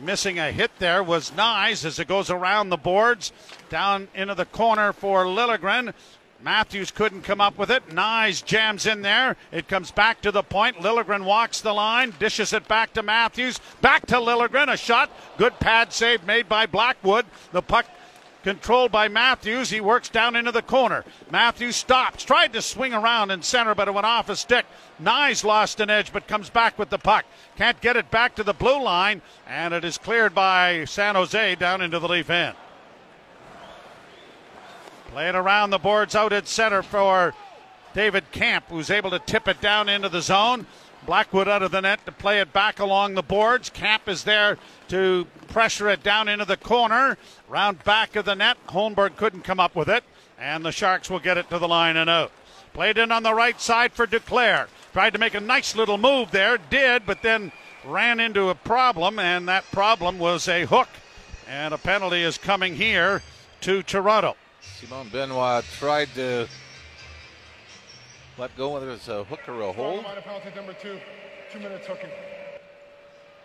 Missing 0.00 0.38
a 0.38 0.52
hit 0.52 0.70
there 0.78 1.02
was 1.02 1.32
Knies 1.32 1.84
as 1.84 1.98
it 1.98 2.08
goes 2.08 2.30
around 2.30 2.70
the 2.70 2.76
boards 2.76 3.32
down 3.68 4.08
into 4.14 4.34
the 4.34 4.46
corner 4.46 4.94
for 4.94 5.24
Liljegren. 5.24 5.92
Matthews 6.40 6.92
couldn't 6.92 7.22
come 7.22 7.40
up 7.40 7.58
with 7.58 7.70
it. 7.70 7.88
Knies 7.88 8.44
jams 8.44 8.86
in 8.86 9.02
there. 9.02 9.36
It 9.50 9.66
comes 9.66 9.90
back 9.90 10.20
to 10.22 10.30
the 10.30 10.42
point. 10.42 10.76
Liljegren 10.76 11.24
walks 11.24 11.60
the 11.60 11.72
line, 11.72 12.14
dishes 12.18 12.52
it 12.52 12.68
back 12.68 12.92
to 12.92 13.02
Matthews. 13.02 13.58
Back 13.80 14.06
to 14.06 14.16
Liljegren. 14.16 14.72
A 14.72 14.76
shot. 14.76 15.10
Good 15.36 15.58
pad 15.58 15.92
save 15.92 16.24
made 16.24 16.48
by 16.48 16.66
Blackwood. 16.66 17.26
The 17.50 17.62
puck 17.62 17.86
controlled 18.44 18.92
by 18.92 19.08
Matthews. 19.08 19.70
He 19.70 19.80
works 19.80 20.08
down 20.08 20.36
into 20.36 20.52
the 20.52 20.62
corner. 20.62 21.04
Matthews 21.30 21.74
stops. 21.74 22.24
Tried 22.24 22.52
to 22.52 22.62
swing 22.62 22.94
around 22.94 23.32
in 23.32 23.42
center, 23.42 23.74
but 23.74 23.88
it 23.88 23.94
went 23.94 24.06
off 24.06 24.28
his 24.28 24.38
stick. 24.38 24.64
Knies 25.02 25.42
lost 25.42 25.80
an 25.80 25.90
edge, 25.90 26.12
but 26.12 26.28
comes 26.28 26.50
back 26.50 26.78
with 26.78 26.88
the 26.88 26.98
puck. 26.98 27.24
Can't 27.56 27.80
get 27.80 27.96
it 27.96 28.12
back 28.12 28.36
to 28.36 28.44
the 28.44 28.54
blue 28.54 28.80
line, 28.80 29.22
and 29.48 29.74
it 29.74 29.84
is 29.84 29.98
cleared 29.98 30.36
by 30.36 30.84
San 30.84 31.16
Jose 31.16 31.56
down 31.56 31.80
into 31.80 31.98
the 31.98 32.08
Leaf 32.08 32.30
end. 32.30 32.54
Playing 35.18 35.34
around 35.34 35.70
the 35.70 35.78
boards 35.78 36.14
out 36.14 36.32
at 36.32 36.46
center 36.46 36.80
for 36.80 37.34
David 37.92 38.30
Kämpf, 38.30 38.62
who's 38.68 38.88
able 38.88 39.10
to 39.10 39.18
tip 39.18 39.48
it 39.48 39.60
down 39.60 39.88
into 39.88 40.08
the 40.08 40.22
zone. 40.22 40.64
Blackwood 41.06 41.48
out 41.48 41.60
of 41.60 41.72
the 41.72 41.80
net 41.80 42.06
to 42.06 42.12
play 42.12 42.38
it 42.38 42.52
back 42.52 42.78
along 42.78 43.14
the 43.14 43.22
boards. 43.24 43.68
Kämpf 43.68 44.06
is 44.06 44.22
there 44.22 44.58
to 44.86 45.26
pressure 45.48 45.88
it 45.88 46.04
down 46.04 46.28
into 46.28 46.44
the 46.44 46.56
corner. 46.56 47.18
Round 47.48 47.82
back 47.82 48.14
of 48.14 48.26
the 48.26 48.36
net. 48.36 48.58
Holmberg 48.68 49.16
couldn't 49.16 49.42
come 49.42 49.58
up 49.58 49.74
with 49.74 49.88
it. 49.88 50.04
And 50.38 50.64
the 50.64 50.70
Sharks 50.70 51.10
will 51.10 51.18
get 51.18 51.36
it 51.36 51.50
to 51.50 51.58
the 51.58 51.66
line 51.66 51.96
and 51.96 52.08
out. 52.08 52.30
Played 52.72 52.96
in 52.96 53.10
on 53.10 53.24
the 53.24 53.34
right 53.34 53.60
side 53.60 53.94
for 53.94 54.06
Duclair. 54.06 54.68
Tried 54.92 55.14
to 55.14 55.18
make 55.18 55.34
a 55.34 55.40
nice 55.40 55.74
little 55.74 55.98
move 55.98 56.30
there. 56.30 56.58
Did, 56.58 57.06
but 57.06 57.22
then 57.22 57.50
ran 57.84 58.20
into 58.20 58.50
a 58.50 58.54
problem. 58.54 59.18
And 59.18 59.48
that 59.48 59.68
problem 59.72 60.20
was 60.20 60.46
a 60.46 60.64
hook. 60.64 60.90
And 61.48 61.74
a 61.74 61.78
penalty 61.78 62.22
is 62.22 62.38
coming 62.38 62.76
here 62.76 63.20
to 63.62 63.82
Toronto. 63.82 64.36
Simon 64.80 65.08
Benoit 65.08 65.64
tried 65.76 66.08
to 66.14 66.46
let 68.36 68.56
go 68.56 68.74
whether 68.74 68.90
uh, 68.90 68.94
it's 68.94 69.08
a 69.08 69.24
hook 69.24 69.40
or 69.48 69.60
a 69.62 69.72
hold. 69.72 70.04
Penalty 70.04 70.50
number 70.54 70.72
two. 70.72 71.00
Two 71.52 71.58
minutes 71.58 71.86
hooking. 71.86 72.10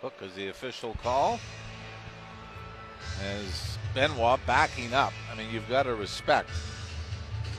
Hook 0.00 0.14
is 0.22 0.32
the 0.34 0.48
official 0.48 0.94
call. 1.02 1.40
As 3.20 3.78
Benoit 3.94 4.38
backing 4.46 4.94
up. 4.94 5.12
I 5.32 5.34
mean, 5.36 5.48
you've 5.52 5.68
got 5.68 5.84
to 5.84 5.96
respect 5.96 6.50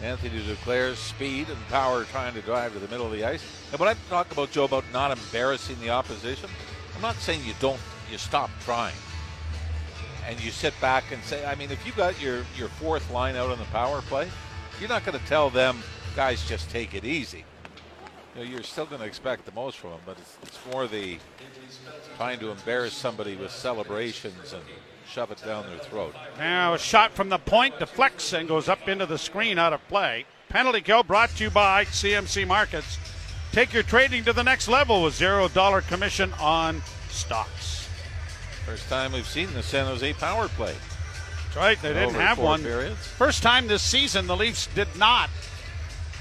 Anthony 0.02 0.40
Duclair's 0.40 0.98
speed 0.98 1.50
and 1.50 1.68
power 1.68 2.06
trying 2.06 2.34
to 2.36 2.42
drive 2.42 2.74
to 2.74 2.80
the 2.80 2.88
middle 2.88 3.06
of 3.06 3.12
the 3.12 3.26
ice. 3.26 3.44
And 3.72 3.80
when 3.80 3.90
I 3.90 3.96
talk 4.10 4.32
about 4.32 4.52
Joe 4.52 4.64
about 4.64 4.86
not 4.94 5.12
embarrassing 5.12 5.82
the 5.82 5.90
opposition, 5.90 6.50
I'm 6.96 7.02
not 7.02 7.16
saying 7.16 7.42
you 7.46 7.54
don't 7.60 7.80
you 8.10 8.18
stop 8.18 8.50
trying 8.62 8.96
and 10.28 10.44
you 10.44 10.52
sit 10.52 10.74
back 10.82 11.06
and 11.12 11.24
say, 11.24 11.46
I 11.46 11.56
mean, 11.56 11.72
if 11.72 11.86
you 11.86 11.92
got 11.94 12.20
your 12.22 12.46
your 12.58 12.68
fourth 12.68 13.12
line 13.12 13.36
out 13.36 13.50
on 13.50 13.58
the 13.58 13.66
power 13.66 14.02
play, 14.02 14.30
you're 14.80 14.90
not 14.90 15.06
going 15.06 15.18
to 15.18 15.26
tell 15.26 15.50
them 15.50 15.80
guys 16.16 16.48
just 16.48 16.70
take 16.70 16.94
it 16.94 17.04
easy. 17.04 17.46
You 18.36 18.44
know, 18.44 18.50
you're 18.50 18.64
still 18.64 18.86
going 18.86 19.02
to 19.02 19.08
expect 19.08 19.46
the 19.46 19.52
most 19.54 19.78
from 19.78 19.92
them, 19.92 20.00
but 20.06 20.18
it's, 20.18 20.38
it's 20.44 20.60
more 20.72 20.88
the 20.88 21.18
trying 22.18 22.40
to 22.40 22.50
embarrass 22.50 22.94
somebody 22.94 23.36
with 23.36 23.52
celebrations 23.52 24.54
and 24.54 24.64
shove 25.08 25.32
it 25.32 25.42
down 25.46 25.66
their 25.68 25.80
throat. 25.80 26.16
Now 26.38 26.74
a 26.74 26.80
shot 26.80 27.14
from 27.14 27.30
the 27.30 27.38
point 27.38 27.80
deflects 27.80 28.34
and 28.34 28.48
goes 28.48 28.68
up 28.68 28.88
into 28.88 29.06
the 29.06 29.18
screen 29.18 29.58
out 29.58 29.74
of 29.74 29.86
play. 29.88 30.26
Penalty 30.50 30.82
kill 30.82 31.04
brought 31.04 31.30
to 31.32 31.46
you 31.46 31.50
by 31.50 31.86
CMC 31.86 32.48
Markets. 32.48 32.98
Take 33.52 33.74
your 33.74 33.84
trading 33.84 34.24
to 34.26 34.34
the 34.34 34.44
next 34.44 34.68
level 34.68 35.04
with 35.04 35.16
zero 35.16 35.48
dollar 35.48 35.82
commission 35.82 36.34
on 36.34 36.82
stocks. 37.10 37.55
First 38.66 38.90
time 38.90 39.12
we've 39.12 39.28
seen 39.28 39.52
the 39.54 39.62
San 39.64 39.86
Jose 39.86 40.14
power 40.14 40.48
play. 40.50 40.74
That's 41.46 41.56
right. 41.58 41.82
They 41.82 41.90
didn't 41.90 42.10
Over 42.10 42.22
have 42.22 42.40
one. 42.40 42.62
periods. 42.64 43.06
First 43.08 43.44
time 43.44 43.68
this 43.68 43.84
season 43.84 44.28
the 44.28 44.36
Leafs 44.36 44.68
did 44.74 44.88
not 44.98 45.30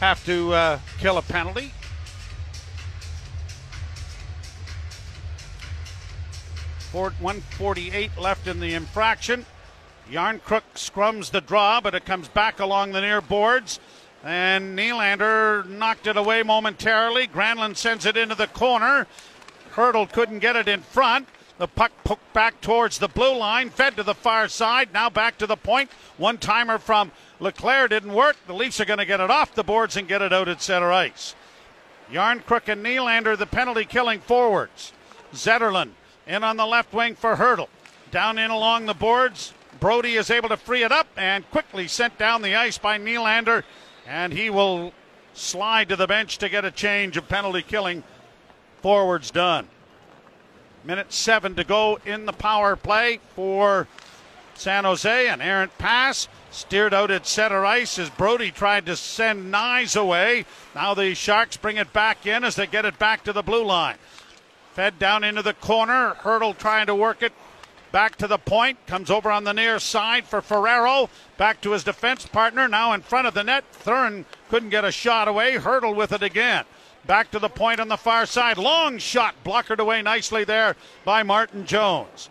have 0.01 0.25
to 0.27 0.53
uh, 0.53 0.79
kill 0.99 1.17
a 1.19 1.23
penalty. 1.23 1.73
Four- 6.93 7.15
148 7.21 8.17
left 8.19 8.47
in 8.47 8.61
the 8.61 8.75
infraction. 8.75 9.47
Järnkrok 10.11 10.63
scrums 10.75 11.31
the 11.31 11.41
draw, 11.41 11.81
but 11.81 11.95
it 11.95 12.05
comes 12.05 12.29
back 12.29 12.61
along 12.61 12.93
the 12.93 13.01
near 13.01 13.21
boards. 13.21 13.81
And 14.23 14.79
Nylander 14.79 15.67
knocked 15.69 16.07
it 16.07 16.17
away 16.17 16.43
momentarily. 16.43 17.27
Granlund 17.27 17.77
sends 17.77 18.07
it 18.07 18.17
into 18.17 18.35
the 18.35 18.47
corner. 18.47 19.07
Hertl 19.75 20.11
couldn't 20.11 20.39
get 20.39 20.57
it 20.57 20.69
in 20.69 20.83
front. 20.83 21.27
The 21.65 21.69
puck 21.69 21.93
poked 22.05 22.31
back 22.35 22.61
towards 22.61 22.99
the 22.99 23.09
blue 23.09 23.35
line, 23.39 23.71
fed 23.71 23.97
to 23.97 24.03
the 24.03 24.13
far 24.13 24.49
side. 24.49 24.93
Now 24.93 25.09
back 25.09 25.39
to 25.39 25.47
the 25.47 25.57
point. 25.57 25.91
One 26.19 26.37
timer 26.37 26.77
from 26.77 27.11
Leclaire 27.41 27.89
didn't 27.89 28.13
work. 28.13 28.37
The 28.47 28.53
Leafs 28.53 28.81
are 28.81 28.85
going 28.85 28.99
to 28.99 29.07
get 29.07 29.21
it 29.21 29.31
off 29.31 29.55
the 29.55 29.65
boards 29.65 29.97
and 29.97 30.07
get 30.07 30.21
it 30.21 30.31
out 30.31 30.47
at 30.47 30.61
center 30.61 30.93
ice. 30.93 31.35
Järnkrok 32.13 32.69
and 32.69 32.85
Nylander, 32.85 33.39
the 33.39 33.47
penalty 33.47 33.87
killing 33.87 34.21
forwards. 34.21 34.93
Zetterlund 35.33 35.93
in 36.27 36.45
on 36.45 36.59
the 36.59 36.67
left 36.67 36.93
wing 36.93 37.15
for 37.15 37.37
Hertl. 37.37 37.69
Down 38.11 38.37
in 38.37 38.51
along 38.51 38.85
the 38.85 38.93
boards. 38.93 39.55
Brodie 39.81 40.17
is 40.17 40.31
able 40.31 40.51
to 40.51 40.59
free 40.59 40.83
it 40.83 40.93
up 40.93 41.07
and 41.17 41.51
quickly 41.51 41.89
sent 41.89 42.19
down 42.19 42.43
the 42.43 42.55
ice 42.55 42.77
by 42.77 42.99
Nylander. 42.99 43.63
And 44.07 44.35
he 44.35 44.51
will 44.51 44.93
slide 45.33 45.89
to 45.89 45.97
the 45.97 46.07
bench 46.07 46.37
to 46.37 46.51
get 46.51 46.67
a 46.67 46.71
change 46.71 47.17
of 47.17 47.27
penalty 47.27 47.63
killing 47.63 48.05
forwards 48.83 49.31
done. 49.31 49.71
Minute 50.85 51.15
seven 51.15 51.55
to 51.55 51.65
go 51.65 51.99
in 52.05 52.27
the 52.27 52.33
power 52.35 52.77
play 52.77 53.19
for 53.35 53.89
San 54.55 54.85
Jose. 54.85 55.29
An 55.29 55.41
errant 55.41 55.77
pass 55.79 56.29
steered 56.51 56.93
out 56.93 57.11
at 57.11 57.27
center 57.27 57.65
ice 57.65 57.99
as 57.99 58.11
Brodie 58.11 58.51
tried 58.51 58.85
to 58.85 58.95
send 58.95 59.51
Knies 59.51 59.99
away. 59.99 60.45
Now 60.75 60.93
the 60.93 61.15
Sharks 61.15 61.57
bring 61.57 61.79
it 61.79 61.95
back 61.95 62.27
in 62.27 62.45
as 62.45 62.57
they 62.57 62.67
get 62.67 62.85
it 62.85 62.99
back 62.99 63.25
to 63.25 63.33
the 63.33 63.43
blue 63.43 63.65
line. 63.65 63.97
Fed 64.75 64.99
down 64.99 65.25
into 65.25 65.41
the 65.41 65.55
corner. 65.55 66.17
Hertl 66.21 66.59
trying 66.59 66.87
to 66.89 66.95
work 66.95 67.23
it 67.23 67.33
back 67.91 68.17
to 68.17 68.27
the 68.27 68.37
point. 68.37 68.87
Comes 68.87 69.11
over 69.11 69.31
on 69.31 69.45
the 69.45 69.55
near 69.55 69.79
side 69.79 70.27
for 70.27 70.43
Ferraro. 70.43 71.09
Back 71.39 71.63
to 71.63 71.71
his 71.71 71.85
defense 71.85 72.27
partner. 72.27 72.69
Now 72.69 72.93
in 72.93 73.01
front 73.01 73.27
of 73.27 73.33
the 73.33 73.45
net. 73.45 73.65
Thrun 73.73 74.27
couldn't 74.51 74.69
get 74.69 74.85
a 74.85 74.93
shot 74.93 75.29
away. 75.29 75.55
Hertl 75.55 75.97
with 75.97 76.13
it 76.13 76.23
again. 76.23 76.67
Back 77.07 77.31
to 77.33 77.39
the 77.39 77.49
point 77.49 77.81
on 77.81 77.89
the 77.89 77.97
far 77.97 78.25
side. 78.27 78.57
Long 78.57 78.99
shot. 78.99 79.35
Blockered 79.45 79.81
away 79.81 80.01
nicely 80.03 80.45
there 80.45 80.77
by 81.05 81.23
Martin 81.23 81.67
Jones. 81.67 82.31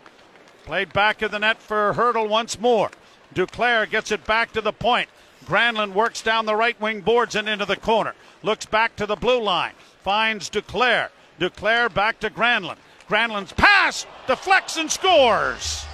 Played 0.64 0.92
back 0.92 1.22
of 1.22 1.30
the 1.30 1.38
net 1.38 1.58
for 1.58 1.92
Hertl 1.94 2.28
once 2.28 2.58
more. 2.58 2.90
Duclair 3.34 3.88
gets 3.88 4.10
it 4.10 4.24
back 4.24 4.52
to 4.52 4.60
the 4.60 4.72
point. 4.72 5.08
Granlund 5.44 5.92
works 5.92 6.22
down 6.22 6.46
the 6.46 6.56
right 6.56 6.80
wing 6.80 7.02
boards 7.02 7.34
and 7.34 7.48
into 7.48 7.66
the 7.66 7.76
corner. 7.76 8.14
Looks 8.42 8.66
back 8.66 8.96
to 8.96 9.06
the 9.06 9.16
blue 9.16 9.40
line. 9.40 9.74
Finds 10.02 10.50
Duclair. 10.50 11.10
Duclair 11.38 11.92
back 11.92 12.18
to 12.20 12.30
Granlund. 12.30 12.78
Granlund's 13.08 13.52
pass 13.52 14.06
deflects 14.26 14.76
and 14.76 14.90
scores. 14.90 15.84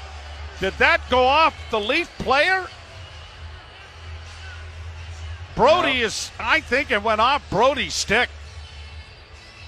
Did 0.60 0.74
that 0.74 1.00
go 1.10 1.24
off 1.24 1.54
the 1.70 1.80
Leaf 1.80 2.08
player? 2.18 2.66
Brodie 5.56 6.02
is, 6.02 6.30
I 6.38 6.60
think 6.60 6.90
it 6.90 7.02
went 7.02 7.20
off 7.20 7.48
Brodie's 7.50 7.94
stick. 7.94 8.30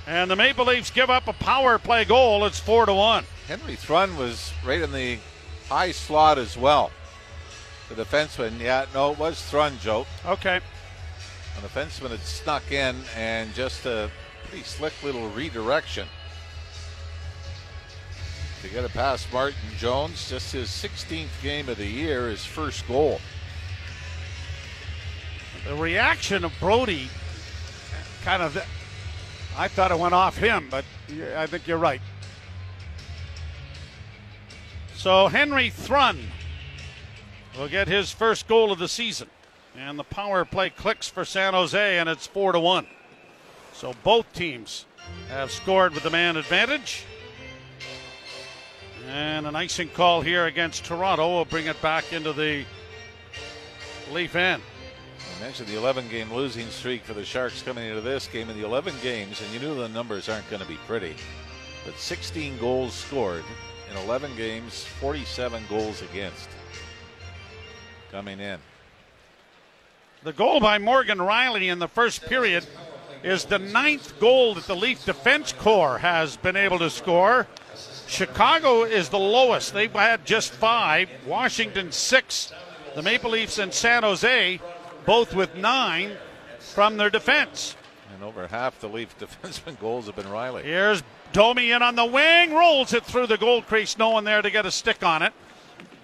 And 0.06 0.30
the 0.30 0.36
Maple 0.36 0.64
Leafs 0.64 0.90
give 0.90 1.10
up 1.10 1.28
a 1.28 1.32
power 1.32 1.78
play 1.78 2.04
goal. 2.04 2.44
It's 2.44 2.58
four 2.58 2.86
to 2.86 2.94
one. 2.94 3.24
Henry 3.46 3.76
Thrun 3.76 4.16
was 4.16 4.52
right 4.64 4.80
in 4.80 4.92
the 4.92 5.18
high 5.68 5.92
slot 5.92 6.38
as 6.38 6.56
well. 6.56 6.90
The 7.88 8.04
defenseman, 8.04 8.58
yeah, 8.58 8.86
no, 8.94 9.12
it 9.12 9.18
was 9.18 9.40
Thrun, 9.42 9.78
Joe. 9.80 10.06
Okay. 10.26 10.60
The 11.60 11.68
defenseman 11.68 12.10
had 12.10 12.20
snuck 12.20 12.72
in 12.72 12.96
and 13.16 13.52
just 13.54 13.86
a 13.86 14.10
pretty 14.48 14.64
slick 14.64 14.92
little 15.02 15.28
redirection 15.30 16.08
to 18.62 18.68
get 18.68 18.84
it 18.84 18.92
past 18.92 19.32
Martin 19.32 19.58
Jones. 19.76 20.28
Just 20.28 20.52
his 20.52 20.68
16th 20.68 21.42
game 21.42 21.68
of 21.68 21.76
the 21.76 21.86
year, 21.86 22.28
his 22.28 22.44
first 22.44 22.86
goal. 22.88 23.20
The 25.68 25.74
reaction 25.74 26.44
of 26.44 26.52
Brodie 26.58 27.08
kind 28.24 28.42
of, 28.42 28.56
I 29.56 29.68
thought 29.68 29.90
it 29.90 29.98
went 29.98 30.14
off 30.14 30.36
him, 30.36 30.68
but 30.70 30.84
I 31.36 31.46
think 31.46 31.66
you're 31.66 31.78
right. 31.78 32.00
So 34.94 35.28
Henry 35.28 35.70
Thrun 35.70 36.18
will 37.58 37.68
get 37.68 37.88
his 37.88 38.10
first 38.10 38.48
goal 38.48 38.72
of 38.72 38.78
the 38.78 38.88
season. 38.88 39.28
And 39.76 39.98
the 39.98 40.04
power 40.04 40.44
play 40.44 40.70
clicks 40.70 41.08
for 41.08 41.24
San 41.24 41.54
Jose, 41.54 41.98
and 41.98 42.08
it's 42.08 42.26
four 42.26 42.52
to 42.52 42.60
one. 42.60 42.86
So 43.72 43.94
both 44.04 44.30
teams 44.32 44.86
have 45.28 45.50
scored 45.50 45.94
with 45.94 46.02
the 46.02 46.10
man 46.10 46.36
advantage. 46.36 47.04
And 49.08 49.46
an 49.46 49.56
icing 49.56 49.88
call 49.88 50.20
here 50.20 50.46
against 50.46 50.84
Toronto 50.84 51.28
will 51.28 51.44
bring 51.44 51.66
it 51.66 51.80
back 51.82 52.12
into 52.12 52.32
the 52.32 52.64
Leaf 54.12 54.36
end. 54.36 54.62
I 55.36 55.40
mentioned 55.42 55.68
the 55.68 55.76
11 55.76 56.08
game 56.08 56.32
losing 56.32 56.68
streak 56.68 57.02
for 57.02 57.14
the 57.14 57.24
Sharks 57.24 57.62
coming 57.62 57.88
into 57.88 58.00
this 58.00 58.26
game. 58.26 58.50
In 58.50 58.58
the 58.58 58.64
11 58.64 58.94
games, 59.02 59.40
and 59.40 59.52
you 59.52 59.60
knew 59.60 59.74
the 59.74 59.88
numbers 59.88 60.28
aren't 60.28 60.48
going 60.50 60.62
to 60.62 60.68
be 60.68 60.78
pretty, 60.86 61.14
but 61.84 61.96
16 61.98 62.58
goals 62.58 62.94
scored 62.94 63.44
in 63.90 63.96
11 63.98 64.36
games, 64.36 64.84
47 65.00 65.62
goals 65.68 66.02
against 66.02 66.48
coming 68.10 68.40
in. 68.40 68.58
The 70.22 70.32
goal 70.32 70.60
by 70.60 70.78
Morgan 70.78 71.18
Rielly 71.18 71.72
in 71.72 71.78
the 71.78 71.88
first 71.88 72.22
period 72.26 72.64
is 73.24 73.44
the 73.44 73.58
ninth 73.58 74.20
goal 74.20 74.54
that 74.54 74.66
the 74.66 74.76
Leaf 74.76 75.04
Defense 75.04 75.52
Corps 75.52 75.98
has 75.98 76.36
been 76.36 76.56
able 76.56 76.78
to 76.78 76.90
score. 76.90 77.46
Chicago 78.06 78.84
is 78.84 79.08
the 79.08 79.18
lowest. 79.18 79.72
They've 79.72 79.90
had 79.90 80.24
just 80.24 80.52
five. 80.52 81.08
Washington, 81.26 81.90
six. 81.90 82.52
The 82.94 83.02
Maple 83.02 83.30
Leafs 83.30 83.58
and 83.58 83.72
San 83.72 84.02
Jose, 84.02 84.60
both 85.04 85.34
with 85.34 85.54
nine 85.56 86.12
from 86.58 86.96
their 86.96 87.10
defense. 87.10 87.76
And 88.14 88.22
over 88.22 88.46
half 88.46 88.80
the 88.80 88.88
Leaf 88.88 89.16
defenseman 89.20 89.78
goals 89.80 90.06
have 90.06 90.16
been 90.16 90.26
Rielly. 90.26 90.62
Here's 90.62 91.02
Domi 91.32 91.72
in 91.72 91.82
on 91.82 91.94
the 91.96 92.04
wing, 92.04 92.52
rolls 92.52 92.92
it 92.92 93.04
through 93.04 93.26
the 93.26 93.38
goal 93.38 93.62
crease. 93.62 93.98
No 93.98 94.10
one 94.10 94.24
there 94.24 94.42
to 94.42 94.50
get 94.50 94.66
a 94.66 94.70
stick 94.70 95.02
on 95.02 95.22
it. 95.22 95.32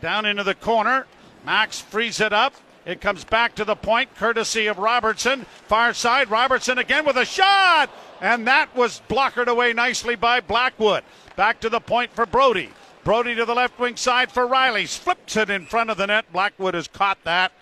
Down 0.01 0.27
into 0.27 0.43
the 0.43 0.55
corner. 0.55 1.07
Max 1.45 1.81
frees 1.81 2.21
it 2.21 2.33
up. 2.33 2.55
It 2.87 3.03
comes 3.03 3.25
back 3.25 3.55
to 3.57 3.67
the 3.67 3.77
point, 3.77 4.15
courtesy 4.15 4.67
of 4.67 4.79
Robertson. 4.79 5.45
Far 5.67 5.93
side, 5.93 6.31
Robertson 6.31 6.79
again 6.79 7.05
with 7.05 7.17
a 7.17 7.25
shot! 7.25 7.91
And 8.21 8.47
that 8.47 8.75
was 8.75 9.03
blockered 9.09 9.49
away 9.49 9.75
nicely 9.75 10.17
by 10.17 10.41
Blackwood. 10.41 11.05
Back 11.37 11.61
to 11.61 11.69
the 11.69 11.81
point 11.81 12.13
for 12.13 12.25
Brodie. 12.25 12.71
Brodie 13.05 13.35
to 13.35 13.45
the 13.45 13.55
left 13.55 13.79
wing 13.79 13.97
side 13.97 14.33
for 14.33 14.47
Rielly. 14.47 14.89
Flips 14.89 15.37
it 15.37 15.51
in 15.51 15.67
front 15.67 15.91
of 15.91 15.99
the 15.99 16.07
net. 16.07 16.33
Blackwood 16.33 16.75
has 16.75 16.89
caught 16.89 17.23
that 17.25 17.53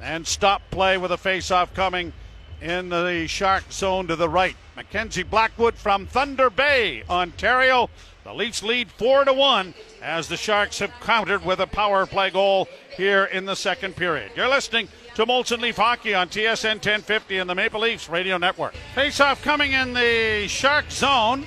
and 0.00 0.26
stop 0.26 0.62
play 0.70 0.98
with 0.98 1.12
a 1.12 1.16
face-off 1.16 1.74
coming 1.74 2.12
in 2.60 2.88
the 2.88 3.26
Shark 3.26 3.70
zone 3.70 4.06
to 4.08 4.16
the 4.16 4.28
right. 4.28 4.56
Mackenzie 4.76 5.22
Blackwood 5.22 5.74
from 5.74 6.06
Thunder 6.06 6.50
Bay, 6.50 7.02
Ontario. 7.08 7.88
The 8.24 8.34
Leafs 8.34 8.62
lead 8.62 8.90
four 8.90 9.24
to 9.24 9.32
one 9.32 9.72
as 10.02 10.28
the 10.28 10.36
Sharks 10.36 10.80
have 10.80 10.90
countered 11.00 11.44
with 11.44 11.60
a 11.60 11.66
power 11.66 12.06
play 12.06 12.30
goal 12.30 12.68
here 12.96 13.24
in 13.24 13.44
the 13.44 13.54
second 13.54 13.94
period. 13.94 14.32
You're 14.34 14.48
listening 14.48 14.88
to 15.14 15.24
Molson 15.24 15.60
Leaf 15.60 15.76
Hockey 15.76 16.12
on 16.12 16.28
TSN 16.28 16.74
1050 16.74 17.38
and 17.38 17.48
the 17.48 17.54
Maple 17.54 17.80
Leafs 17.80 18.08
Radio 18.08 18.36
Network. 18.36 18.74
Face 18.94 19.20
off 19.20 19.42
coming 19.42 19.72
in 19.72 19.94
the 19.94 20.46
Shark 20.48 20.90
zone. 20.90 21.46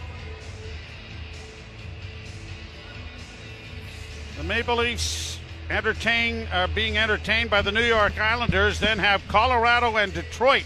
The 4.38 4.44
Maple 4.44 4.78
Leafs 4.78 5.29
entertain 5.70 6.48
are 6.52 6.68
being 6.68 6.98
entertained 6.98 7.50
by 7.50 7.62
the 7.62 7.72
New 7.72 7.84
York 7.84 8.20
Islanders, 8.20 8.80
then 8.80 9.00
have 9.00 9.28
Colorado 9.28 9.98
and 9.98 10.14
Detroit 10.14 10.64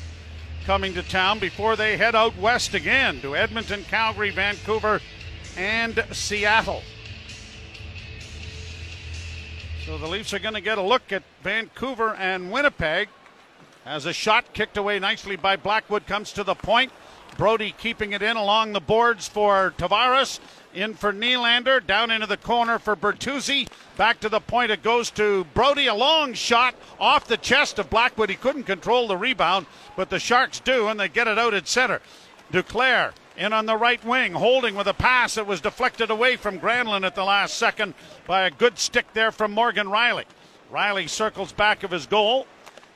coming 0.66 0.94
to 0.94 1.04
town 1.04 1.40
before 1.40 1.76
they 1.76 1.98
head 1.98 2.16
out 2.16 2.38
west 2.38 2.74
again 2.74 3.20
to 3.22 3.36
Edmonton, 3.36 3.84
Calgary, 3.84 4.30
Vancouver, 4.30 5.02
and 5.58 6.04
Seattle. 6.12 6.82
So 9.86 9.98
the 9.98 10.08
Leafs 10.08 10.34
are 10.34 10.40
going 10.40 10.54
to 10.54 10.62
get 10.62 10.78
a 10.78 10.82
look 10.82 11.12
at 11.12 11.24
Vancouver 11.44 12.16
and 12.16 12.52
Winnipeg 12.52 13.10
as 13.86 14.06
a 14.06 14.14
shot 14.14 14.54
kicked 14.54 14.78
away 14.78 14.98
nicely 15.00 15.36
by 15.36 15.58
Blackwood 15.58 16.08
comes 16.08 16.32
to 16.34 16.44
the 16.44 16.56
point. 16.56 16.92
Brodie 17.38 17.76
keeping 17.78 18.14
it 18.14 18.22
in 18.22 18.38
along 18.38 18.72
the 18.72 18.80
boards 18.80 19.28
for 19.28 19.74
Tavares. 19.78 20.40
In 20.74 20.96
for 20.96 21.14
Nylander. 21.14 21.86
Down 21.86 22.12
into 22.12 22.28
the 22.28 22.38
corner 22.38 22.80
for 22.80 22.96
Bertuzzi. 22.96 23.68
Back 23.96 24.20
to 24.22 24.30
the 24.30 24.40
point. 24.40 24.72
It 24.72 24.82
goes 24.84 25.12
to 25.12 25.46
Brodie. 25.54 25.88
A 25.88 25.94
long 25.94 26.34
shot 26.34 26.76
off 27.00 27.28
the 27.28 27.38
chest 27.38 27.80
of 27.80 27.90
Blackwood. 27.90 28.30
He 28.30 28.36
couldn't 28.36 28.64
control 28.64 29.08
the 29.08 29.18
rebound, 29.18 29.68
but 29.96 30.10
the 30.10 30.20
Sharks 30.20 30.60
do, 30.60 30.88
and 30.88 31.00
they 31.00 31.10
get 31.10 31.28
it 31.28 31.38
out 31.38 31.54
at 31.54 31.68
center. 31.68 32.02
Duclair 32.52 33.14
in 33.38 33.54
on 33.54 33.66
the 33.66 33.78
right 33.78 34.04
wing, 34.06 34.34
holding 34.34 34.76
with 34.76 34.88
a 34.88 34.94
pass 34.94 35.36
that 35.36 35.48
was 35.48 35.62
deflected 35.62 36.10
away 36.12 36.36
from 36.36 36.60
Granlund 36.60 37.06
at 37.06 37.16
the 37.16 37.24
last 37.24 37.56
second 37.56 37.94
by 38.28 38.44
a 38.44 38.52
good 38.52 38.78
stick 38.78 39.12
there 39.14 39.32
from 39.32 39.52
Morgan 39.52 39.88
Rielly. 39.88 40.26
Rielly 40.72 41.10
circles 41.10 41.52
back 41.52 41.84
of 41.84 41.92
his 41.92 42.06
goal 42.06 42.48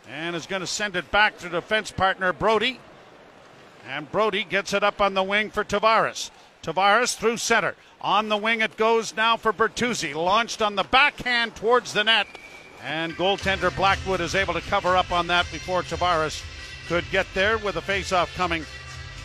and 0.08 0.36
is 0.36 0.46
going 0.46 0.62
to 0.62 0.68
send 0.68 0.96
it 0.96 1.12
back 1.12 1.38
to 1.40 1.50
defense 1.50 1.92
partner 1.92 2.34
Brodie. 2.34 2.80
And 3.88 4.12
Brodie 4.12 4.44
gets 4.44 4.74
it 4.74 4.84
up 4.84 5.02
on 5.02 5.13
the 5.13 5.24
wing 5.24 5.50
for 5.50 5.63
Tavares. 5.63 6.30
Tavares 6.67 7.15
through 7.15 7.38
center. 7.38 7.75
On 8.01 8.27
the 8.27 8.36
wing 8.36 8.60
it 8.60 8.75
goes 8.75 9.15
now 9.15 9.38
for 9.38 9.53
Bertuzzi. 9.53 10.13
Launched 10.13 10.62
on 10.62 10.75
the 10.75 10.84
backhand 10.84 11.56
towards 11.56 11.93
the 11.93 12.03
net. 12.03 12.27
And 12.84 13.15
goaltender 13.15 13.73
Blackwood 13.75 14.19
is 14.19 14.36
able 14.36 14.53
to 14.53 14.62
cover 14.62 14.97
up 14.97 15.12
on 15.12 15.27
that 15.27 15.49
before 15.51 15.82
Tavares 15.82 16.43
could 16.88 17.06
get 17.10 17.25
there 17.34 17.58
with 17.58 17.77
a 17.77 17.82
face-off 17.82 18.36
coming 18.36 18.65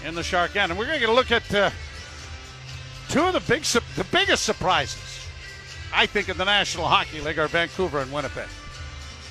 in 0.07 0.15
the 0.15 0.23
Shark 0.23 0.55
end. 0.55 0.71
And 0.71 0.79
we're 0.79 0.87
going 0.87 1.01
to 1.01 1.01
get 1.01 1.09
a 1.09 1.13
look 1.13 1.33
at 1.33 1.55
uh, 1.55 1.71
two 3.09 3.25
of 3.25 3.33
the 3.33 3.41
big, 3.41 3.65
the 3.65 4.07
biggest 4.13 4.45
surprises, 4.45 5.27
I 5.93 6.07
think, 6.07 6.29
in 6.29 6.39
the 6.39 6.45
National 6.45 6.87
Hockey 6.87 7.21
League 7.21 7.39
are 7.39 7.49
Vancouver 7.49 8.01
and 8.01 8.13
Winnipeg. 8.13 8.49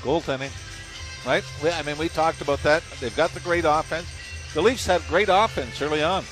Goaltending, 0.01 0.51
right? 1.25 1.43
I 1.63 1.81
mean, 1.83 1.97
we 1.97 2.09
talked 2.09 2.41
about 2.41 2.61
that. 2.63 2.83
They've 2.99 3.15
got 3.15 3.31
the 3.31 3.39
great 3.39 3.65
offense. 3.65 4.07
The 4.53 4.61
Leafs 4.61 4.85
had 4.85 5.01
great 5.07 5.29
offense 5.29 5.81
early 5.81 6.03
on, 6.03 6.23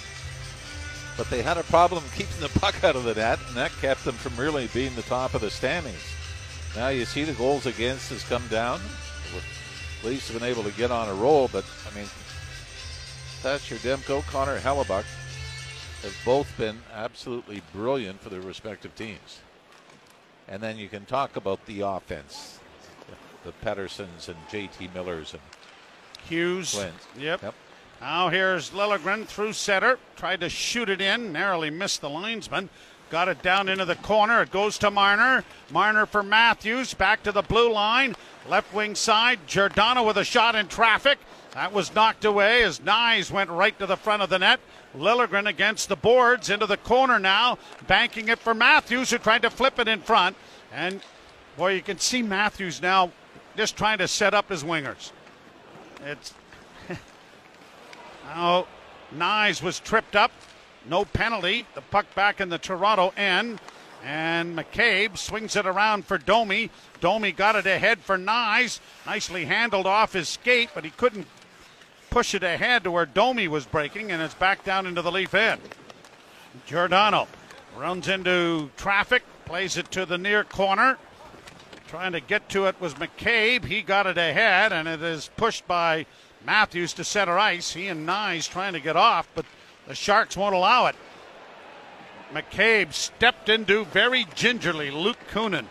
but 1.19 1.29
they 1.29 1.41
had 1.41 1.57
a 1.57 1.63
problem 1.63 2.01
keeping 2.15 2.39
the 2.39 2.47
puck 2.61 2.81
out 2.81 2.95
of 2.95 3.03
the 3.03 3.13
net, 3.13 3.39
and 3.49 3.57
that 3.57 3.73
kept 3.81 4.05
them 4.05 4.15
from 4.15 4.37
really 4.37 4.67
being 4.67 4.95
the 4.95 5.01
top 5.01 5.33
of 5.33 5.41
the 5.41 5.49
standings. 5.49 6.01
Now 6.77 6.87
you 6.87 7.03
see 7.03 7.25
the 7.25 7.33
goals 7.33 7.65
against 7.65 8.09
has 8.11 8.23
come 8.23 8.47
down. 8.47 8.79
The 10.01 10.07
Leafs 10.07 10.29
have 10.29 10.39
been 10.39 10.49
able 10.49 10.63
to 10.63 10.71
get 10.71 10.91
on 10.91 11.09
a 11.09 11.13
roll, 11.13 11.49
but 11.51 11.65
I 11.91 11.93
mean, 11.93 12.07
Thatcher 13.41 13.75
Demko, 13.75 14.25
Connor 14.27 14.59
Hellebuyck 14.59 15.03
have 16.03 16.15
both 16.23 16.57
been 16.57 16.81
absolutely 16.93 17.61
brilliant 17.73 18.21
for 18.21 18.29
their 18.29 18.39
respective 18.39 18.95
teams. 18.95 19.41
And 20.47 20.63
then 20.63 20.77
you 20.77 20.87
can 20.87 21.03
talk 21.03 21.35
about 21.35 21.65
the 21.65 21.81
offense, 21.81 22.61
the, 23.43 23.51
Petterssons 23.61 24.29
and 24.29 24.37
J.T. 24.49 24.89
Millers 24.93 25.33
and 25.33 25.41
Hughes. 26.29 26.81
Yep. 27.17 27.41
Yep. 27.43 27.55
Now 28.01 28.29
here's 28.29 28.69
Liljegren 28.69 29.25
through 29.25 29.53
center. 29.53 29.99
Tried 30.15 30.39
to 30.39 30.49
shoot 30.49 30.89
it 30.89 31.01
in, 31.01 31.33
narrowly 31.33 31.69
missed 31.69 32.01
the 32.01 32.09
linesman. 32.09 32.69
Got 33.09 33.27
it 33.27 33.41
down 33.41 33.67
into 33.67 33.85
the 33.85 33.95
corner. 33.95 34.41
It 34.41 34.51
goes 34.51 34.77
to 34.77 34.91
Marner. 34.91 35.43
Marner 35.71 36.05
for 36.05 36.21
Matthews. 36.21 36.93
Back 36.93 37.23
to 37.23 37.31
the 37.31 37.41
blue 37.41 37.71
line. 37.71 38.15
Left 38.47 38.73
wing 38.73 38.93
side. 38.93 39.39
Giordano 39.47 40.03
with 40.03 40.17
a 40.17 40.23
shot 40.23 40.55
in 40.55 40.67
traffic. 40.67 41.17
That 41.53 41.73
was 41.73 41.93
knocked 41.93 42.23
away 42.23 42.61
as 42.63 42.79
Knies 42.79 43.31
went 43.31 43.49
right 43.49 43.77
to 43.79 43.87
the 43.87 43.97
front 43.97 44.21
of 44.21 44.29
the 44.29 44.39
net. 44.39 44.59
Liljegren 44.95 45.47
against 45.47 45.89
the 45.89 45.95
boards 45.95 46.49
into 46.49 46.67
the 46.67 46.77
corner 46.77 47.19
now, 47.19 47.57
banking 47.87 48.29
it 48.29 48.39
for 48.39 48.53
Matthews, 48.53 49.09
who 49.09 49.17
tried 49.17 49.41
to 49.41 49.49
flip 49.49 49.79
it 49.79 49.87
in 49.87 50.01
front. 50.01 50.37
And 50.71 51.01
boy, 51.57 51.73
you 51.73 51.81
can 51.81 51.97
see 51.97 52.21
Matthews 52.21 52.81
now 52.81 53.11
just 53.57 53.75
trying 53.75 53.97
to 53.97 54.07
set 54.07 54.35
up 54.35 54.49
his 54.49 54.63
wingers. 54.63 55.11
It's 56.05 56.33
now 58.29 58.67
Knies 59.15 59.61
was 59.61 59.79
tripped 59.79 60.15
up, 60.15 60.31
no 60.87 61.05
penalty. 61.05 61.65
The 61.75 61.81
puck 61.81 62.13
back 62.15 62.39
in 62.39 62.49
the 62.49 62.57
Toronto 62.57 63.13
end. 63.17 63.59
And 64.03 64.57
McCabe 64.57 65.17
swings 65.17 65.57
it 65.57 65.65
around 65.65 66.05
for 66.05 66.17
Domi. 66.17 66.69
Domi 67.01 67.33
got 67.33 67.55
it 67.55 67.65
ahead 67.65 67.99
for 67.99 68.17
Knies. 68.17 68.79
Nicely 69.05 69.45
handled 69.45 69.85
off 69.85 70.13
his 70.13 70.29
skate, 70.29 70.69
but 70.73 70.85
he 70.85 70.91
couldn't 70.91 71.27
push 72.09 72.33
it 72.33 72.43
ahead 72.43 72.85
to 72.85 72.91
where 72.91 73.05
Domi 73.05 73.47
was 73.47 73.65
breaking, 73.65 74.11
and 74.11 74.21
it's 74.21 74.33
back 74.33 74.63
down 74.63 74.85
into 74.85 75.01
the 75.01 75.11
leaf 75.11 75.33
end. 75.33 75.61
Giordano 76.65 77.27
runs 77.77 78.07
into 78.07 78.69
traffic, 78.77 79.23
plays 79.45 79.77
it 79.77 79.91
to 79.91 80.05
the 80.05 80.17
near 80.17 80.43
corner. 80.43 80.97
Trying 81.87 82.13
to 82.13 82.21
get 82.21 82.47
to 82.49 82.67
it 82.67 82.79
was 82.79 82.93
McCabe. 82.95 83.65
He 83.65 83.81
got 83.81 84.07
it 84.07 84.17
ahead, 84.17 84.71
and 84.71 84.87
it 84.87 85.01
is 85.01 85.29
pushed 85.35 85.67
by 85.67 86.05
Matthews 86.45 86.93
to 86.93 87.03
center 87.03 87.37
ice. 87.37 87.73
He 87.73 87.87
and 87.87 88.07
Knies 88.07 88.49
trying 88.49 88.73
to 88.73 88.79
get 88.79 88.95
off, 88.95 89.27
but 89.35 89.45
the 89.87 89.95
Sharks 89.95 90.37
won't 90.37 90.55
allow 90.55 90.87
it. 90.87 90.95
McCabe 92.33 92.93
stepped 92.93 93.49
into 93.49 93.85
very 93.85 94.25
gingerly 94.35 94.91
Luke 94.91 95.19
Kunin. 95.31 95.65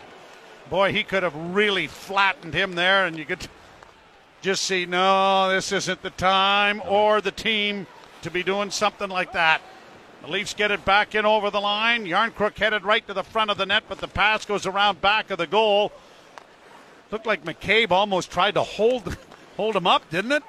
Boy, 0.69 0.91
he 0.91 1.03
could 1.03 1.23
have 1.23 1.35
really 1.35 1.87
flattened 1.87 2.53
him 2.53 2.75
there, 2.75 3.05
and 3.05 3.17
you 3.17 3.25
could 3.25 3.47
just 4.41 4.63
see, 4.63 4.85
no, 4.85 5.49
this 5.49 5.71
isn't 5.71 6.01
the 6.01 6.11
time 6.11 6.81
or 6.85 7.21
the 7.21 7.31
team 7.31 7.87
to 8.21 8.29
be 8.29 8.43
doing 8.43 8.69
something 8.69 9.09
like 9.09 9.33
that. 9.33 9.61
The 10.21 10.27
Leafs 10.27 10.53
get 10.53 10.71
it 10.71 10.83
back 10.83 11.15
in 11.15 11.25
over 11.25 11.49
the 11.49 11.61
line. 11.61 12.05
Järnkrok 12.05 12.57
headed 12.57 12.83
right 12.83 13.05
to 13.07 13.13
the 13.13 13.23
front 13.23 13.51
of 13.51 13.57
the 13.57 13.65
net, 13.65 13.83
but 13.87 13.99
the 13.99 14.07
pass 14.07 14.45
goes 14.45 14.65
around 14.65 15.01
back 15.01 15.31
of 15.31 15.37
the 15.37 15.47
goal. 15.47 15.91
Looked 17.09 17.25
like 17.25 17.45
McCabe 17.45 17.91
almost 17.91 18.29
tried 18.29 18.55
to 18.55 18.63
hold 18.63 19.17
hold 19.57 19.75
him 19.75 19.87
up, 19.87 20.09
didn't 20.09 20.33
it? 20.33 20.43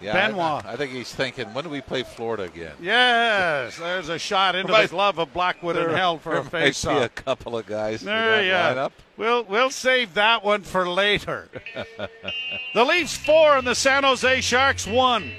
Yeah, 0.00 0.12
Benoit. 0.12 0.64
I, 0.64 0.72
I 0.72 0.76
think 0.76 0.92
he's 0.92 1.12
thinking, 1.12 1.52
when 1.54 1.64
do 1.64 1.70
we 1.70 1.80
play 1.80 2.02
Florida 2.02 2.44
again? 2.44 2.74
Yes, 2.80 3.78
there's 3.78 4.08
a 4.08 4.18
shot 4.18 4.54
into 4.54 4.72
the 4.72 4.86
glove 4.88 5.18
of 5.18 5.32
Blackwood 5.32 5.76
and 5.76 5.92
held 5.92 6.20
for 6.20 6.32
there 6.32 6.40
a 6.40 6.44
face 6.44 6.84
be 6.84 6.90
a 6.90 7.08
couple 7.08 7.56
of 7.56 7.66
guys 7.66 8.02
in 8.02 8.06
There 8.06 8.42
that 8.42 8.44
you 8.44 8.80
lineup. 8.80 8.92
We'll 9.16 9.44
we'll 9.44 9.70
save 9.70 10.14
that 10.14 10.44
one 10.44 10.62
for 10.62 10.88
later. 10.88 11.48
the 12.74 12.84
Leafs 12.84 13.16
four 13.16 13.56
and 13.56 13.66
the 13.66 13.74
San 13.74 14.04
Jose 14.04 14.40
Sharks 14.40 14.86
one. 14.86 15.30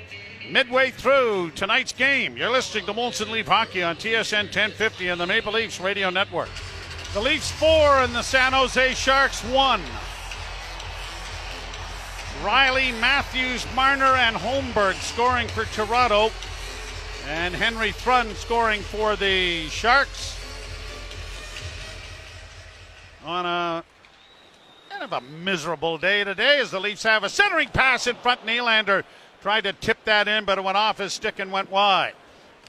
Midway 0.50 0.92
through 0.92 1.52
tonight's 1.56 1.92
game, 1.92 2.38
you're 2.38 2.52
listening 2.52 2.86
to 2.86 2.94
Molson 2.94 3.32
Leaf 3.32 3.48
Hockey 3.48 3.82
on 3.82 3.96
TSN 3.96 4.44
1050 4.44 5.08
and 5.08 5.20
the 5.20 5.26
Maple 5.26 5.54
Leafs 5.54 5.80
Radio 5.80 6.12
Network. 6.12 6.50
The 7.14 7.22
Leafs 7.22 7.50
four 7.52 7.98
and 7.98 8.14
the 8.14 8.22
San 8.22 8.54
Jose 8.54 8.94
Sharks 8.94 9.42
one. 9.46 9.82
Rielly, 12.44 12.98
Matthews, 13.00 13.66
Marner, 13.76 14.16
and 14.16 14.36
Holmberg 14.36 14.96
scoring 14.96 15.48
for 15.48 15.66
Toronto, 15.66 16.32
and 17.28 17.56
Henry 17.56 17.92
Thrun 17.92 18.36
scoring 18.36 18.82
for 18.82 19.16
the 19.16 19.68
Sharks 19.70 20.38
on 23.26 23.46
a 23.46 23.84
kind 24.90 25.04
of 25.04 25.12
a 25.14 25.22
miserable 25.22 25.98
day 25.98 26.24
today 26.24 26.60
as 26.60 26.72
the 26.72 26.80
Leafs 26.80 27.04
have 27.04 27.24
a 27.24 27.30
centering 27.30 27.70
pass 27.70 28.08
in 28.08 28.16
front. 28.16 28.46
Nylander 28.46 29.04
tried 29.42 29.64
to 29.64 29.74
tip 29.74 30.04
that 30.06 30.28
in, 30.28 30.46
but 30.46 30.58
it 30.58 30.64
went 30.64 30.78
off 30.78 31.00
his 31.00 31.14
stick 31.14 31.40
and 31.40 31.52
went 31.52 31.72
wide. 31.72 32.14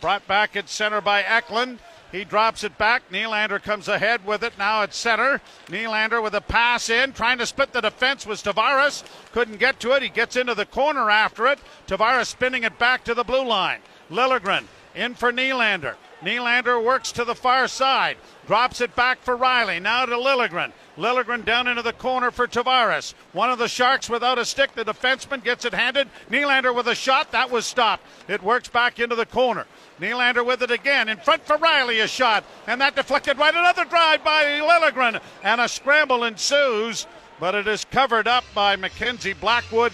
Brought 0.00 0.26
back 0.26 0.56
at 0.56 0.68
center 0.68 1.00
by 1.00 1.22
Eklund. 1.22 1.78
He 2.12 2.24
drops 2.24 2.64
it 2.64 2.78
back. 2.78 3.10
Nylander 3.10 3.62
comes 3.62 3.88
ahead 3.88 4.24
with 4.24 4.42
it. 4.42 4.56
Now 4.58 4.82
at 4.82 4.94
center. 4.94 5.40
Nylander 5.66 6.22
with 6.22 6.34
a 6.34 6.40
pass 6.40 6.88
in. 6.88 7.12
Trying 7.12 7.38
to 7.38 7.46
split 7.46 7.72
the 7.72 7.80
defense 7.80 8.26
was 8.26 8.42
Tavares. 8.42 9.02
Couldn't 9.32 9.58
get 9.58 9.80
to 9.80 9.92
it. 9.92 10.02
He 10.02 10.08
gets 10.08 10.36
into 10.36 10.54
the 10.54 10.66
corner 10.66 11.10
after 11.10 11.46
it. 11.46 11.58
Tavares 11.86 12.26
spinning 12.26 12.64
it 12.64 12.78
back 12.78 13.04
to 13.04 13.14
the 13.14 13.24
blue 13.24 13.44
line. 13.44 13.80
Liljegren 14.10 14.64
in 14.94 15.14
for 15.14 15.32
Nylander. 15.32 15.94
Nylander 16.22 16.82
works 16.82 17.12
to 17.12 17.24
the 17.24 17.34
far 17.34 17.68
side. 17.68 18.16
Drops 18.46 18.80
it 18.80 18.96
back 18.96 19.20
for 19.20 19.36
Rielly. 19.36 19.80
Now 19.80 20.06
to 20.06 20.16
Liljegren. 20.16 20.72
Liljegren 20.96 21.44
down 21.44 21.66
into 21.66 21.82
the 21.82 21.92
corner 21.92 22.30
for 22.30 22.46
Tavares. 22.46 23.14
One 23.32 23.50
of 23.50 23.58
the 23.58 23.68
Sharks 23.68 24.08
without 24.08 24.38
a 24.38 24.44
stick. 24.44 24.72
The 24.74 24.84
defenseman 24.84 25.44
gets 25.44 25.64
it 25.64 25.74
handed. 25.74 26.08
Nylander 26.30 26.74
with 26.74 26.86
a 26.86 26.94
shot. 26.94 27.32
That 27.32 27.50
was 27.50 27.66
stopped. 27.66 28.04
It 28.28 28.42
works 28.42 28.68
back 28.68 28.98
into 28.98 29.14
the 29.14 29.26
corner. 29.26 29.66
Nylander 30.00 30.44
with 30.44 30.62
it 30.62 30.70
again. 30.70 31.08
In 31.08 31.18
front 31.18 31.44
for 31.44 31.58
Rielly. 31.58 32.02
A 32.02 32.08
shot. 32.08 32.44
And 32.66 32.80
that 32.80 32.96
deflected 32.96 33.38
right. 33.38 33.54
Another 33.54 33.84
drive 33.84 34.24
by 34.24 34.44
Liljegren. 34.44 35.20
And 35.42 35.60
a 35.60 35.68
scramble 35.68 36.24
ensues. 36.24 37.06
But 37.38 37.54
it 37.54 37.66
is 37.66 37.84
covered 37.84 38.26
up 38.26 38.44
by 38.54 38.76
Mackenzie 38.76 39.34
Blackwood. 39.34 39.92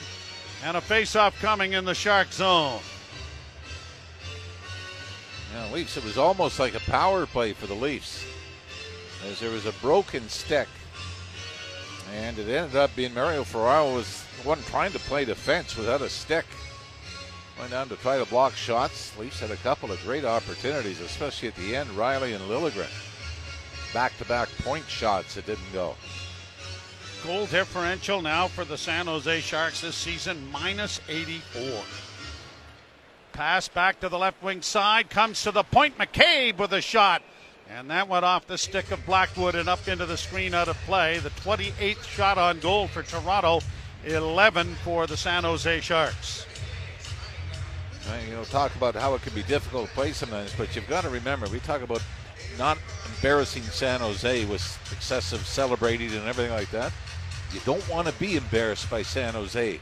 And 0.65 0.77
a 0.77 0.81
face-off 0.81 1.41
coming 1.41 1.73
in 1.73 1.85
the 1.85 1.95
Shark 1.95 2.33
zone. 2.33 2.81
Yeah, 5.53 5.71
Leafs. 5.73 5.97
It 5.97 6.05
was 6.05 6.17
almost 6.17 6.59
like 6.59 6.75
a 6.75 6.81
power 6.81 7.27
play 7.27 7.53
for 7.53 7.67
the 7.67 7.75
Leafs, 7.75 8.25
as 9.29 9.41
there 9.41 9.51
was 9.51 9.67
a 9.67 9.73
broken 9.83 10.27
stick, 10.29 10.69
and 12.11 12.39
it 12.39 12.49
ended 12.49 12.77
up 12.77 12.95
being 12.97 13.15
Mario 13.15 13.45
Ferraro 13.45 13.95
was 13.95 14.23
one 14.45 14.61
trying 14.65 14.93
to 14.93 14.99
play 14.99 15.25
defense 15.25 15.77
without 15.77 16.01
a 16.01 16.09
stick. 16.09 16.45
Went 17.59 17.71
down 17.71 17.89
to 17.91 17.97
try 17.97 18.19
to 18.19 18.25
block 18.27 18.55
shots. 18.55 19.17
Leafs 19.19 19.41
had 19.41 19.51
a 19.51 19.57
couple 19.57 19.93
of 19.93 20.03
great 20.03 20.25
opportunities, 20.25 21.01
especially 21.01 21.49
at 21.49 21.57
the 21.57 21.77
end. 21.77 21.89
Rielly 21.91 22.35
and 22.35 22.45
Liljegren, 22.45 22.91
back-to-back 23.93 24.49
point 24.65 24.87
shots 24.87 25.37
It 25.37 25.47
didn't 25.47 25.73
go. 25.73 25.95
Goal 27.25 27.47
differential 27.47 28.21
now 28.21 28.49
for 28.49 28.65
the 28.65 28.77
San 28.77 29.07
Jose 29.07 29.41
Sharks 29.41 29.81
this 29.81 29.95
season, 29.95 30.51
minus 30.51 31.01
84. 31.09 31.85
Pass 33.33 33.69
back 33.69 34.01
to 34.01 34.09
the 34.09 34.19
left 34.19 34.43
wing 34.43 34.61
side, 34.61 35.09
comes 35.09 35.43
to 35.45 35.53
the 35.53 35.63
point. 35.63 35.97
McCabe 35.99 36.59
with 36.59 36.73
a 36.73 36.81
shot. 36.81 37.23
And 37.79 37.89
that 37.91 38.09
went 38.09 38.25
off 38.25 38.47
the 38.47 38.59
stick 38.59 38.91
of 38.91 39.05
Blackwood 39.07 39.55
and 39.55 39.69
up 39.69 39.89
into 39.89 40.05
the 40.05 40.17
screen 40.17 40.53
out 40.53 40.69
of 40.69 40.77
play. 40.79 41.19
The 41.19 41.31
28th 41.31 42.05
shot 42.05 42.37
on 42.37 42.61
goal 42.61 42.87
for 42.87 43.03
Toronto, 43.03 43.61
11 44.05 44.75
for 44.85 45.07
the 45.07 45.17
San 45.17 45.45
Jose 45.45 45.81
Sharks. 45.81 46.47
Uh, 48.09 48.17
You 48.27 48.35
know, 48.35 48.45
talk 48.45 48.75
about 48.75 48.95
how 48.95 49.15
it 49.15 49.23
can 49.23 49.35
be 49.35 49.43
difficult 49.45 49.89
to 49.89 49.95
play 49.95 50.13
sometimes, 50.13 50.53
but 50.57 50.77
you've 50.77 50.89
got 50.89 51.05
to 51.05 51.11
remember, 51.11 51.49
we 51.49 51.61
talk 51.61 51.83
about 51.83 52.03
not 52.59 52.77
embarrassing 53.17 53.63
San 53.63 54.01
Jose 54.01 54.45
with 54.45 54.93
excessive 54.93 55.47
celebrating 55.47 56.11
and 56.11 56.29
everything 56.29 56.53
like 56.53 56.71
that. 56.73 56.93
You 57.55 57.61
don't 57.65 57.87
want 57.89 58.07
to 58.07 58.13
be 58.15 58.37
embarrassed 58.37 58.91
by 58.91 59.03
San 59.03 59.33
Jose 59.33 59.81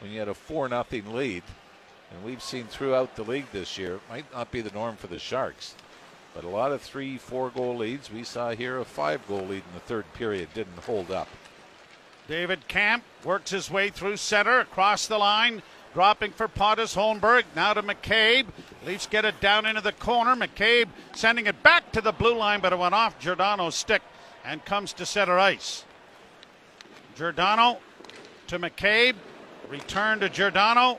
when 0.00 0.10
you 0.12 0.18
had 0.18 0.28
a 0.28 0.34
4 0.34 0.68
nothing 0.68 1.12
lead. 1.12 1.42
And 2.12 2.22
we've 2.24 2.42
seen 2.42 2.66
throughout 2.66 3.16
the 3.16 3.24
league 3.24 3.46
this 3.52 3.78
year, 3.78 3.94
it 3.94 4.02
might 4.08 4.32
not 4.32 4.50
be 4.50 4.60
the 4.60 4.70
norm 4.70 4.96
for 4.96 5.06
the 5.06 5.18
Sharks, 5.18 5.74
but 6.34 6.44
a 6.44 6.48
lot 6.48 6.72
of 6.72 6.80
three, 6.80 7.18
four 7.18 7.50
goal 7.50 7.76
leads. 7.76 8.10
We 8.10 8.24
saw 8.24 8.50
here 8.50 8.78
a 8.78 8.84
five 8.84 9.26
goal 9.28 9.42
lead 9.42 9.62
in 9.68 9.74
the 9.74 9.80
third 9.80 10.12
period 10.14 10.48
didn't 10.54 10.78
hold 10.78 11.10
up. 11.10 11.28
David 12.28 12.60
Kämpf 12.68 13.02
works 13.24 13.50
his 13.50 13.70
way 13.70 13.90
through 13.90 14.16
center, 14.16 14.60
across 14.60 15.06
the 15.06 15.18
line, 15.18 15.62
dropping 15.92 16.32
for 16.32 16.48
Pontus 16.48 16.94
Holmberg. 16.94 17.44
Now 17.54 17.74
to 17.74 17.82
McCabe. 17.82 18.46
Leafs 18.86 19.06
get 19.06 19.24
it 19.24 19.40
down 19.40 19.66
into 19.66 19.80
the 19.80 19.92
corner. 19.92 20.34
McCabe 20.34 20.88
sending 21.14 21.46
it 21.46 21.62
back 21.62 21.92
to 21.92 22.00
the 22.00 22.12
blue 22.12 22.36
line, 22.36 22.60
but 22.60 22.72
it 22.72 22.78
went 22.78 22.94
off 22.94 23.18
Giordano's 23.18 23.74
stick 23.74 24.02
and 24.44 24.64
comes 24.64 24.92
to 24.94 25.06
center 25.06 25.38
ice. 25.38 25.84
Giordano 27.14 27.78
to 28.46 28.58
McCabe. 28.58 29.16
Return 29.68 30.20
to 30.20 30.28
Giordano. 30.28 30.98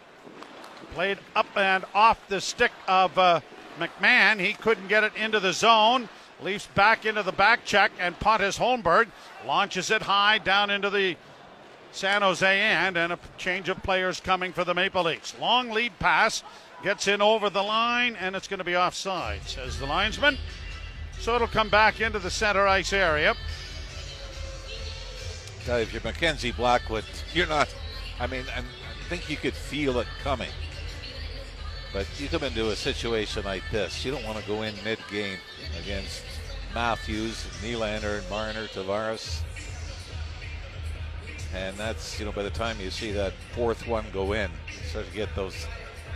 Played 0.94 1.18
up 1.36 1.48
and 1.56 1.86
off 1.96 2.20
the 2.28 2.40
stick 2.40 2.72
of 2.88 3.18
uh, 3.18 3.40
McMann. 3.80 4.40
He 4.40 4.54
couldn't 4.54 4.88
get 4.88 5.04
it 5.04 5.16
into 5.16 5.40
the 5.40 5.54
zone. 5.54 6.10
Leafs 6.42 6.68
back 6.68 7.06
into 7.06 7.24
the 7.24 7.32
back 7.32 7.64
check, 7.64 7.92
and 8.00 8.20
Pontus 8.20 8.58
Holmberg 8.58 9.08
launches 9.46 9.90
it 9.92 10.02
high 10.02 10.40
down 10.40 10.70
into 10.70 10.90
the 10.90 11.16
San 11.92 12.22
Jose 12.22 12.60
end, 12.60 12.98
and 12.98 13.14
a 13.14 13.20
change 13.38 13.70
of 13.70 13.82
players 13.84 14.20
coming 14.20 14.52
for 14.52 14.64
the 14.64 14.74
Maple 14.74 15.04
Leafs. 15.04 15.36
Long 15.40 15.70
lead 15.70 15.98
pass 16.00 16.44
gets 16.84 17.08
in 17.08 17.22
over 17.22 17.50
the 17.50 17.62
line, 17.62 18.16
and 18.16 18.36
it's 18.36 18.48
going 18.48 18.58
to 18.58 18.64
be 18.64 18.76
offside, 18.76 19.42
says 19.44 19.80
the 19.80 19.86
linesman. 19.86 20.38
So 21.20 21.36
it'll 21.36 21.48
come 21.48 21.70
back 21.70 22.02
into 22.02 22.20
the 22.20 22.32
center 22.32 22.68
ice 22.68 22.92
area. 22.92 23.36
If 25.66 25.94
you're 25.94 26.02
Mackenzie 26.04 26.52
Blackwood, 26.52 27.06
you're 27.34 27.48
not. 27.48 27.74
I 28.20 28.28
mean, 28.28 28.44
I 28.54 28.64
I 29.04 29.06
think 29.08 29.30
you 29.30 29.36
could 29.36 29.54
feel 29.54 30.00
it 30.00 30.08
coming. 30.24 30.50
But 31.94 32.08
you 32.20 32.28
come 32.28 32.44
into 32.44 32.72
a 32.72 32.76
situation 32.76 33.44
like 33.44 33.62
this, 33.72 34.04
you 34.04 34.12
don't 34.12 34.26
want 34.26 34.40
to 34.40 34.48
go 34.48 34.64
in 34.64 34.74
mid-game 34.84 35.38
against 35.80 36.24
Matthews, 36.74 37.46
Nylander, 37.62 38.20
and 38.20 38.30
Marner, 38.32 38.66
Tavares. 38.66 39.42
And 41.54 41.78
that's, 41.78 42.20
you 42.20 42.26
know, 42.26 42.32
by 42.32 42.42
the 42.42 42.50
time 42.50 42.80
you 42.80 42.90
see 42.90 43.12
that 43.12 43.34
fourth 43.54 43.88
one 43.88 44.06
go 44.12 44.34
in, 44.34 44.50
you 44.68 44.88
start 44.88 45.06
to 45.06 45.14
get 45.14 45.36
those 45.36 45.68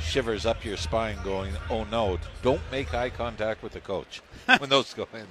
shivers 0.02 0.48
up 0.48 0.66
your 0.66 0.78
spine 0.78 1.18
going, 1.24 1.54
oh 1.70 1.84
no, 1.86 2.18
don't 2.42 2.62
make 2.72 2.94
eye 2.96 3.12
contact 3.12 3.62
with 3.62 3.74
the 3.74 3.80
coach 3.80 4.22
when 4.58 4.70
those 4.70 4.96
go 4.96 5.08
in. 5.14 5.28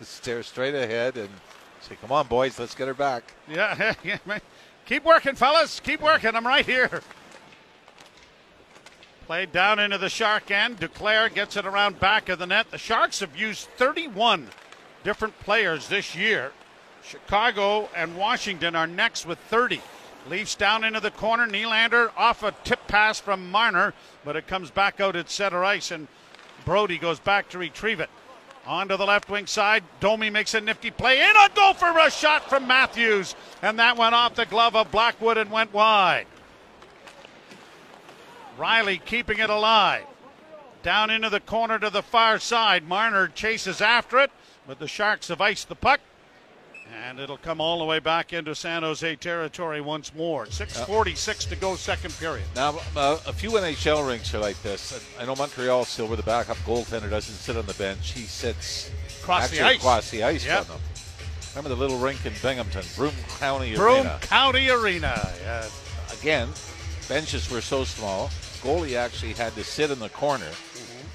Stare 0.00 0.42
straight 0.44 0.74
ahead 0.74 1.16
and 1.16 1.28
say, 1.80 1.96
come 2.00 2.12
on, 2.12 2.28
boys, 2.28 2.58
let's 2.60 2.76
get 2.76 2.86
her 2.86 2.94
back. 2.94 3.34
Yeah, 3.48 3.94
keep 4.86 5.04
working, 5.04 5.34
fellas. 5.34 5.80
Keep 5.80 6.00
working. 6.00 6.34
I'm 6.36 6.46
right 6.46 6.66
here. 6.66 7.02
Played 9.32 9.52
down 9.52 9.78
into 9.78 9.96
the 9.96 10.10
Shark 10.10 10.50
end. 10.50 10.78
Duclair 10.78 11.32
gets 11.32 11.56
it 11.56 11.64
around 11.64 11.98
back 11.98 12.28
of 12.28 12.38
the 12.38 12.46
net. 12.46 12.70
The 12.70 12.76
Sharks 12.76 13.20
have 13.20 13.34
used 13.34 13.66
31 13.78 14.48
different 15.04 15.40
players 15.40 15.88
this 15.88 16.14
year. 16.14 16.52
Chicago 17.02 17.88
and 17.96 18.18
Washington 18.18 18.76
are 18.76 18.86
next 18.86 19.24
with 19.24 19.38
30. 19.38 19.80
Leafs 20.28 20.54
down 20.54 20.84
into 20.84 21.00
the 21.00 21.10
corner. 21.10 21.46
Nylander 21.46 22.10
off 22.14 22.42
a 22.42 22.52
tip 22.62 22.86
pass 22.88 23.18
from 23.20 23.50
Marner, 23.50 23.94
but 24.22 24.36
it 24.36 24.46
comes 24.46 24.70
back 24.70 25.00
out 25.00 25.16
at 25.16 25.30
center 25.30 25.64
ice, 25.64 25.90
and 25.90 26.08
Brodie 26.66 26.98
goes 26.98 27.18
back 27.18 27.48
to 27.48 27.58
retrieve 27.58 28.00
it. 28.00 28.10
On 28.66 28.86
to 28.88 28.98
the 28.98 29.06
left 29.06 29.30
wing 29.30 29.46
side. 29.46 29.82
Domi 29.98 30.28
makes 30.28 30.52
a 30.52 30.60
nifty 30.60 30.90
play. 30.90 31.22
In 31.22 31.36
a 31.36 31.48
goal 31.54 31.72
for 31.72 31.98
a 31.98 32.10
shot 32.10 32.50
from 32.50 32.66
Matthews. 32.66 33.34
And 33.62 33.78
that 33.78 33.96
went 33.96 34.14
off 34.14 34.34
the 34.34 34.44
glove 34.44 34.76
of 34.76 34.92
Blackwood 34.92 35.38
and 35.38 35.50
went 35.50 35.72
wide. 35.72 36.26
Rielly 38.58 39.02
keeping 39.04 39.38
it 39.38 39.50
alive. 39.50 40.04
Down 40.82 41.10
into 41.10 41.30
the 41.30 41.40
corner 41.40 41.78
to 41.78 41.90
the 41.90 42.02
far 42.02 42.38
side. 42.38 42.86
Marner 42.86 43.28
chases 43.28 43.80
after 43.80 44.18
it, 44.18 44.30
but 44.66 44.78
the 44.78 44.88
Sharks 44.88 45.28
have 45.28 45.40
iced 45.40 45.68
the 45.68 45.74
puck. 45.76 46.00
And 47.06 47.18
it'll 47.18 47.38
come 47.38 47.60
all 47.60 47.78
the 47.78 47.84
way 47.84 48.00
back 48.00 48.32
into 48.32 48.54
San 48.54 48.82
Jose 48.82 49.16
territory 49.16 49.80
once 49.80 50.14
more. 50.14 50.44
6.46 50.46 51.48
to 51.48 51.56
go, 51.56 51.74
second 51.76 52.12
period. 52.18 52.44
Now, 52.54 52.80
uh, 52.96 53.18
a 53.26 53.32
few 53.32 53.50
NHL 53.52 54.06
rinks 54.06 54.34
are 54.34 54.38
like 54.40 54.60
this. 54.62 55.02
I 55.18 55.24
know 55.24 55.34
Montreal 55.36 55.84
still, 55.86 56.06
where 56.08 56.16
the 56.18 56.22
backup 56.22 56.58
goaltender 56.58 57.08
doesn't 57.08 57.34
sit 57.36 57.56
on 57.56 57.64
the 57.64 57.74
bench; 57.74 58.10
he 58.12 58.22
sits 58.22 58.90
Across 59.22 59.50
the 59.50 59.62
ice. 59.62 59.78
across 59.78 60.10
the 60.10 60.22
ice 60.24 60.44
Yep. 60.44 60.66
them. 60.66 60.80
Remember 61.54 61.68
the 61.70 61.76
little 61.80 61.98
rink 61.98 62.26
in 62.26 62.32
Binghamton, 62.42 62.84
Broome 62.96 63.14
County 63.38 63.74
Broome 63.74 63.98
Arena. 64.06 64.18
County 64.22 64.68
Arena. 64.68 65.32
Yeah. 65.42 65.68
Again, 66.12 66.48
benches 67.08 67.50
were 67.50 67.60
so 67.60 67.84
small, 67.84 68.28
goalie 68.62 68.96
actually 68.96 69.32
had 69.32 69.54
to 69.54 69.64
sit 69.64 69.90
in 69.90 69.98
the 69.98 70.08
corner, 70.10 70.50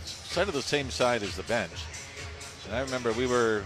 side 0.05 0.47
of 0.47 0.53
the 0.53 0.61
same 0.61 0.89
side 0.89 1.23
as 1.23 1.35
the 1.35 1.43
bench. 1.43 1.71
And 2.65 2.75
I 2.75 2.81
remember 2.81 3.11
we 3.13 3.27
were 3.27 3.63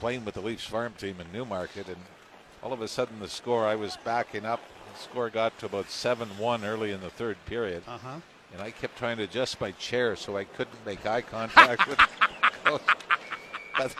playing 0.00 0.24
with 0.24 0.34
the 0.34 0.40
Leafs 0.40 0.64
farm 0.64 0.94
team 0.98 1.16
in 1.20 1.30
Newmarket, 1.32 1.88
and 1.88 1.96
all 2.62 2.72
of 2.72 2.80
a 2.80 2.88
sudden 2.88 3.20
the 3.20 3.28
score, 3.28 3.66
I 3.66 3.74
was 3.74 3.96
backing 4.04 4.44
up. 4.44 4.60
The 4.94 5.02
score 5.02 5.30
got 5.30 5.58
to 5.58 5.66
about 5.66 5.90
7 5.90 6.28
1 6.38 6.64
early 6.64 6.92
in 6.92 7.00
the 7.00 7.10
third 7.10 7.36
period. 7.46 7.82
Uh-huh. 7.86 8.20
And 8.52 8.62
I 8.62 8.70
kept 8.70 8.96
trying 8.96 9.18
to 9.18 9.24
adjust 9.24 9.60
my 9.60 9.72
chair 9.72 10.16
so 10.16 10.36
I 10.36 10.44
couldn't 10.44 10.84
make 10.86 11.04
eye 11.04 11.20
contact 11.20 11.86
with 11.86 11.98
the 11.98 12.50
coach. 12.64 12.82
But 13.76 13.94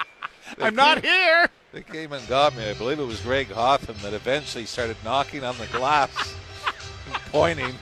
I'm 0.59 0.75
not 0.75 1.05
here. 1.05 1.49
They 1.77 1.83
came 1.83 2.13
and 2.15 2.27
got 2.27 2.57
me. 2.57 2.71
I 2.71 2.73
believe 2.73 2.99
it 2.99 3.05
was 3.05 3.21
Greg 3.21 3.49
Hotham 3.49 3.97
that 4.01 4.15
eventually 4.15 4.65
started 4.65 4.97
knocking 5.05 5.45
on 5.45 5.59
the 5.59 5.67
glass 5.67 6.35
and 7.07 7.15
pointing 7.31 7.75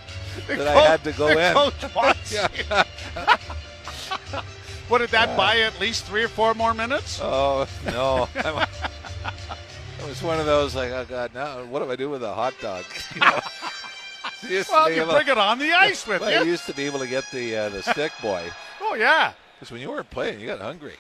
that 0.49 0.67
I 0.67 0.81
had 0.81 1.05
to 1.05 1.13
go 1.13 1.29
in. 1.29 1.55
Coach 1.55 1.95
wants 1.95 2.37
what 4.89 4.99
did 4.99 5.11
that 5.11 5.37
buy 5.37 5.59
you 5.59 5.63
at 5.63 5.79
least 5.79 6.07
three 6.07 6.25
or 6.25 6.29
four 6.29 6.55
more 6.55 6.75
minutes? 6.75 7.21
Oh 7.23 7.69
no! 7.85 8.29
It 10.01 10.09
was 10.09 10.25
one 10.25 10.41
of 10.41 10.47
those 10.47 10.75
like, 10.75 10.91
oh 10.91 11.07
god, 11.09 11.33
now 11.33 11.63
what 11.65 11.79
do 11.79 11.89
I 11.89 11.95
do 11.95 12.11
with 12.11 12.25
a 12.25 12.35
hot 12.35 12.55
dog? 12.61 12.85
You 13.15 13.21
know? 13.21 13.39
Well, 14.73 14.91
you 14.91 15.05
bring 15.05 15.29
it 15.29 15.39
on 15.39 15.61
the 15.61 15.73
ice 15.73 16.05
with 16.07 16.21
I 16.21 16.41
you. 16.41 16.47
used 16.47 16.67
to 16.67 16.75
be 16.75 16.85
able 16.85 16.99
to 16.99 17.07
get 17.07 17.25
the 17.33 17.57
uh, 17.57 17.69
the 17.69 17.83
stick 17.83 18.11
boy 18.21 18.43
Oh 18.83 18.95
yeah. 18.95 19.35
because 19.55 19.71
when 19.71 19.81
you 19.81 19.89
weren't 19.89 20.11
playing, 20.11 20.41
you 20.41 20.49
got 20.49 20.61
hungry. 20.61 20.97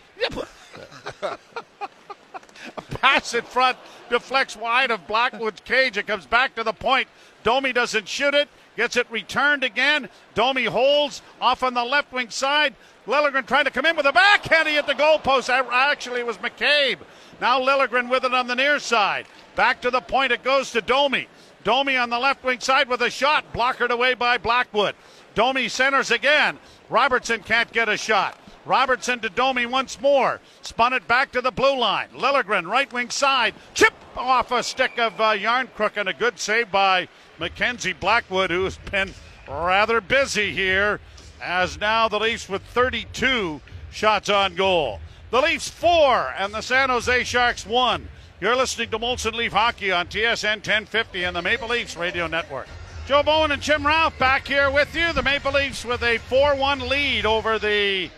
Pass 3.04 3.34
in 3.34 3.42
front, 3.42 3.76
deflects 4.08 4.56
wide 4.56 4.90
of 4.90 5.06
Blackwood's 5.06 5.60
cage. 5.60 5.98
It 5.98 6.06
comes 6.06 6.24
back 6.24 6.54
to 6.54 6.64
the 6.64 6.72
point. 6.72 7.06
Domi 7.42 7.70
doesn't 7.70 8.08
shoot 8.08 8.32
it. 8.32 8.48
Gets 8.78 8.96
it 8.96 9.06
returned 9.10 9.62
again. 9.62 10.08
Domi 10.32 10.64
holds 10.64 11.20
off 11.38 11.62
on 11.62 11.74
the 11.74 11.84
left 11.84 12.14
wing 12.14 12.30
side. 12.30 12.74
Liljegren 13.06 13.46
trying 13.46 13.66
to 13.66 13.70
come 13.70 13.84
in 13.84 13.94
with 13.94 14.06
a 14.06 14.12
backhand. 14.12 14.68
He 14.68 14.76
hit 14.76 14.86
the 14.86 14.94
goalpost. 14.94 15.50
Actually, 15.50 16.20
it 16.20 16.26
was 16.26 16.38
McCabe. 16.38 16.96
Now 17.42 17.60
Liljegren 17.60 18.08
with 18.08 18.24
it 18.24 18.32
on 18.32 18.46
the 18.46 18.56
near 18.56 18.78
side. 18.78 19.26
Back 19.54 19.82
to 19.82 19.90
the 19.90 20.00
point. 20.00 20.32
It 20.32 20.42
goes 20.42 20.70
to 20.70 20.80
Domi. 20.80 21.28
Domi 21.62 21.98
on 21.98 22.08
the 22.08 22.18
left 22.18 22.42
wing 22.42 22.60
side 22.60 22.88
with 22.88 23.02
a 23.02 23.10
shot. 23.10 23.52
Blockered 23.52 23.90
away 23.90 24.14
by 24.14 24.38
Blackwood. 24.38 24.94
Domi 25.34 25.68
centers 25.68 26.10
again. 26.10 26.58
Robertson 26.88 27.42
can't 27.42 27.70
get 27.70 27.90
a 27.90 27.98
shot. 27.98 28.38
Robertson 28.64 29.20
to 29.20 29.29
Domi 29.29 29.66
once 29.66 30.00
more. 30.00 30.40
Spun 30.62 30.92
it 30.92 31.07
back 31.07 31.33
to 31.33 31.40
the 31.40 31.50
blue 31.50 31.79
line. 31.79 32.09
Liljegren, 32.14 32.66
right 32.66 32.90
wing 32.92 33.11
side. 33.11 33.55
Chip 33.74 33.92
off 34.16 34.50
a 34.53 34.62
stick 34.62 34.98
of 34.98 35.20
uh, 35.20 35.35
Järnkrok 35.35 35.96
and 35.96 36.09
a 36.09 36.14
good 36.14 36.38
save 36.38 36.70
by 36.70 37.09
Mackenzie 37.38 37.92
Blackwood, 37.92 38.50
who's 38.50 38.79
been 38.90 39.12
rather 39.48 40.00
busy 40.00 40.53
here. 40.53 41.00
As 41.42 41.79
now 41.79 42.09
the 42.09 42.18
Leafs 42.18 42.48
with 42.48 42.62
32 42.62 43.61
shots 43.90 44.29
on 44.29 44.55
goal. 44.55 45.00
The 45.31 45.42
Leafs 45.42 45.68
four 45.68 46.33
and 46.38 46.55
the 46.55 46.62
San 46.62 46.90
Jose 46.90 47.24
Sharks 47.24 47.66
one. 47.66 48.09
You're 48.40 48.57
listening 48.57 48.90
to 48.90 48.98
Molson 48.98 49.35
Leaf 49.35 49.53
Hockey 49.53 49.92
on 49.92 50.07
TSN 50.07 50.57
1050 50.57 51.24
and 51.24 51.37
the 51.37 51.42
Maple 51.42 51.68
Leafs 51.68 51.96
Radio 51.96 52.27
Network. 52.27 52.68
Joe 53.07 53.22
Bowen 53.22 53.53
and 53.53 53.61
Jim 53.61 53.87
Ralph 53.87 54.18
back 54.18 54.46
here 54.46 54.70
with 54.70 54.94
you. 54.94 55.12
The 55.12 55.22
Maple 55.22 55.53
Leafs 55.53 55.85
with 55.85 56.03
a 56.03 56.18
4 56.18 56.57
1 56.57 56.88
lead 56.88 57.27
over 57.27 57.59
the 57.59 58.11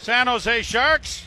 San 0.00 0.28
Jose 0.28 0.62
Sharks. 0.62 1.26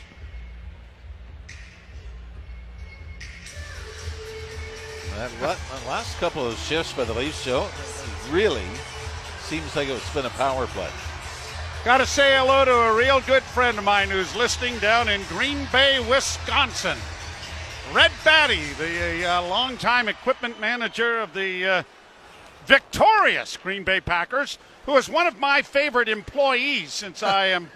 That 5.16 5.30
la- 5.40 5.54
that 5.54 5.86
last 5.86 6.18
couple 6.18 6.44
of 6.44 6.58
shifts 6.58 6.92
by 6.92 7.04
the 7.04 7.12
Leafs, 7.14 7.44
Joe, 7.44 7.68
really 8.32 8.64
seems 9.42 9.76
like 9.76 9.88
it's 9.88 10.12
been 10.12 10.26
a 10.26 10.30
power 10.30 10.66
play. 10.66 10.88
Got 11.84 11.98
to 11.98 12.06
say 12.06 12.36
hello 12.36 12.64
to 12.64 12.74
a 12.74 12.96
real 12.96 13.20
good 13.20 13.44
friend 13.44 13.78
of 13.78 13.84
mine 13.84 14.10
who's 14.10 14.34
listening 14.34 14.76
down 14.80 15.08
in 15.08 15.22
Green 15.28 15.68
Bay, 15.70 16.04
Wisconsin. 16.10 16.98
Red 17.92 18.10
Batty, 18.24 18.64
the 18.76 19.24
uh, 19.24 19.42
longtime 19.42 20.08
equipment 20.08 20.58
manager 20.58 21.20
of 21.20 21.32
the 21.32 21.64
uh, 21.64 21.82
victorious 22.66 23.56
Green 23.56 23.84
Bay 23.84 24.00
Packers, 24.00 24.58
who 24.86 24.96
is 24.96 25.08
one 25.08 25.28
of 25.28 25.38
my 25.38 25.62
favorite 25.62 26.08
employees 26.08 26.92
since 26.92 27.22
I 27.22 27.46
am 27.46 27.70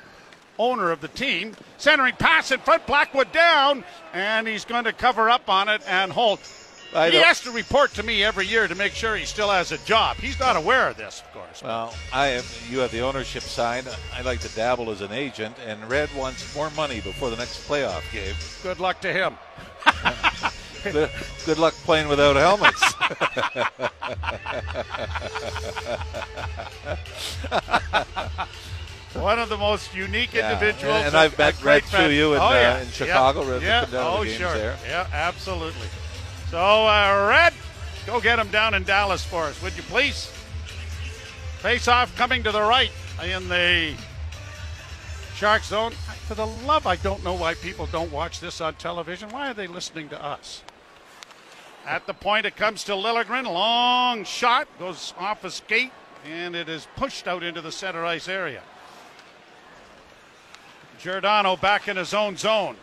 owner 0.58 0.90
of 0.90 1.00
the 1.00 1.08
team. 1.08 1.54
Centering 1.76 2.14
pass 2.14 2.50
in 2.50 2.60
front, 2.60 2.86
Blackwood 2.86 3.32
down, 3.32 3.84
and 4.12 4.46
he's 4.46 4.64
going 4.64 4.84
to 4.84 4.92
cover 4.92 5.30
up 5.30 5.48
on 5.48 5.68
it 5.68 5.82
and 5.88 6.12
hold. 6.12 6.40
I 6.94 7.10
he 7.10 7.16
has 7.16 7.42
to 7.42 7.50
report 7.50 7.92
to 7.94 8.02
me 8.02 8.24
every 8.24 8.46
year 8.46 8.66
to 8.66 8.74
make 8.74 8.92
sure 8.92 9.14
he 9.14 9.26
still 9.26 9.50
has 9.50 9.72
a 9.72 9.78
job. 9.78 10.16
He's 10.16 10.40
not 10.40 10.56
aware 10.56 10.88
of 10.88 10.96
this, 10.96 11.20
of 11.20 11.32
course. 11.34 11.62
Well, 11.62 11.94
I 12.12 12.28
am. 12.28 12.44
You 12.70 12.78
have 12.78 12.90
the 12.90 13.00
ownership 13.00 13.42
side. 13.42 13.84
I 14.14 14.22
like 14.22 14.40
to 14.40 14.48
dabble 14.54 14.90
as 14.90 15.02
an 15.02 15.12
agent, 15.12 15.56
and 15.66 15.86
Red 15.88 16.08
wants 16.16 16.54
more 16.56 16.70
money 16.70 17.00
before 17.00 17.28
the 17.28 17.36
next 17.36 17.68
playoff 17.68 18.10
game. 18.10 18.34
Good 18.62 18.80
luck 18.80 19.02
to 19.02 19.12
him. 19.12 19.36
good, 20.92 21.10
good 21.44 21.58
luck 21.58 21.74
playing 21.84 22.08
without 22.08 22.36
helmets. 22.36 22.94
One 29.14 29.38
of 29.38 29.48
the 29.48 29.56
most 29.56 29.94
unique 29.94 30.34
Yeah, 30.34 30.52
individuals. 30.52 30.96
and- 30.98 31.06
and 31.08 31.16
I've 31.16 31.36
met 31.38 31.62
Red 31.62 31.84
through 31.84 32.08
you 32.08 32.34
in, 32.34 32.40
oh, 32.40 32.44
uh, 32.44 32.78
in 32.82 32.92
Chicago. 32.92 33.42
Yeah, 33.42 33.66
yeah. 33.66 33.80
come 33.80 33.90
down 33.90 33.90
to 33.90 33.90
the 33.90 34.00
oh, 34.02 34.24
games 34.24 34.36
sure. 34.36 34.54
there. 34.54 34.76
Yeah, 34.86 35.06
absolutely. 35.12 35.88
So, 36.50 36.86
uh, 36.86 37.26
Red, 37.28 37.54
go 38.06 38.20
get 38.20 38.38
him 38.38 38.48
down 38.48 38.74
in 38.74 38.84
Dallas 38.84 39.24
for 39.24 39.44
us, 39.44 39.60
would 39.62 39.76
you 39.76 39.82
please? 39.84 40.30
Face 41.60 41.88
off 41.88 42.14
coming 42.16 42.42
to 42.44 42.52
the 42.52 42.62
right 42.62 42.92
in 43.22 43.48
the 43.48 43.94
Shark 45.34 45.62
zone. 45.64 45.92
For 46.26 46.34
the 46.34 46.46
love, 46.46 46.86
I 46.86 46.96
don't 46.96 47.24
know 47.24 47.34
why 47.34 47.54
people 47.54 47.86
don't 47.86 48.12
watch 48.12 48.40
this 48.40 48.60
on 48.60 48.74
television. 48.74 49.30
Why 49.30 49.50
are 49.50 49.54
they 49.54 49.66
listening 49.66 50.08
to 50.10 50.22
us? 50.22 50.62
At 51.86 52.06
the 52.06 52.12
point, 52.14 52.44
it 52.44 52.54
comes 52.54 52.84
to 52.84 52.92
Liljegren. 52.92 53.44
Long 53.44 54.24
shot 54.24 54.68
goes 54.78 55.14
off 55.18 55.44
a 55.44 55.50
skate, 55.50 55.92
and 56.26 56.54
it 56.54 56.68
is 56.68 56.86
pushed 56.96 57.26
out 57.26 57.42
into 57.42 57.60
the 57.62 57.72
center 57.72 58.04
ice 58.04 58.28
area. 58.28 58.62
Giordano 60.98 61.56
back 61.56 61.88
in 61.88 61.96
his 61.96 62.12
own 62.12 62.36
zone. 62.36 62.76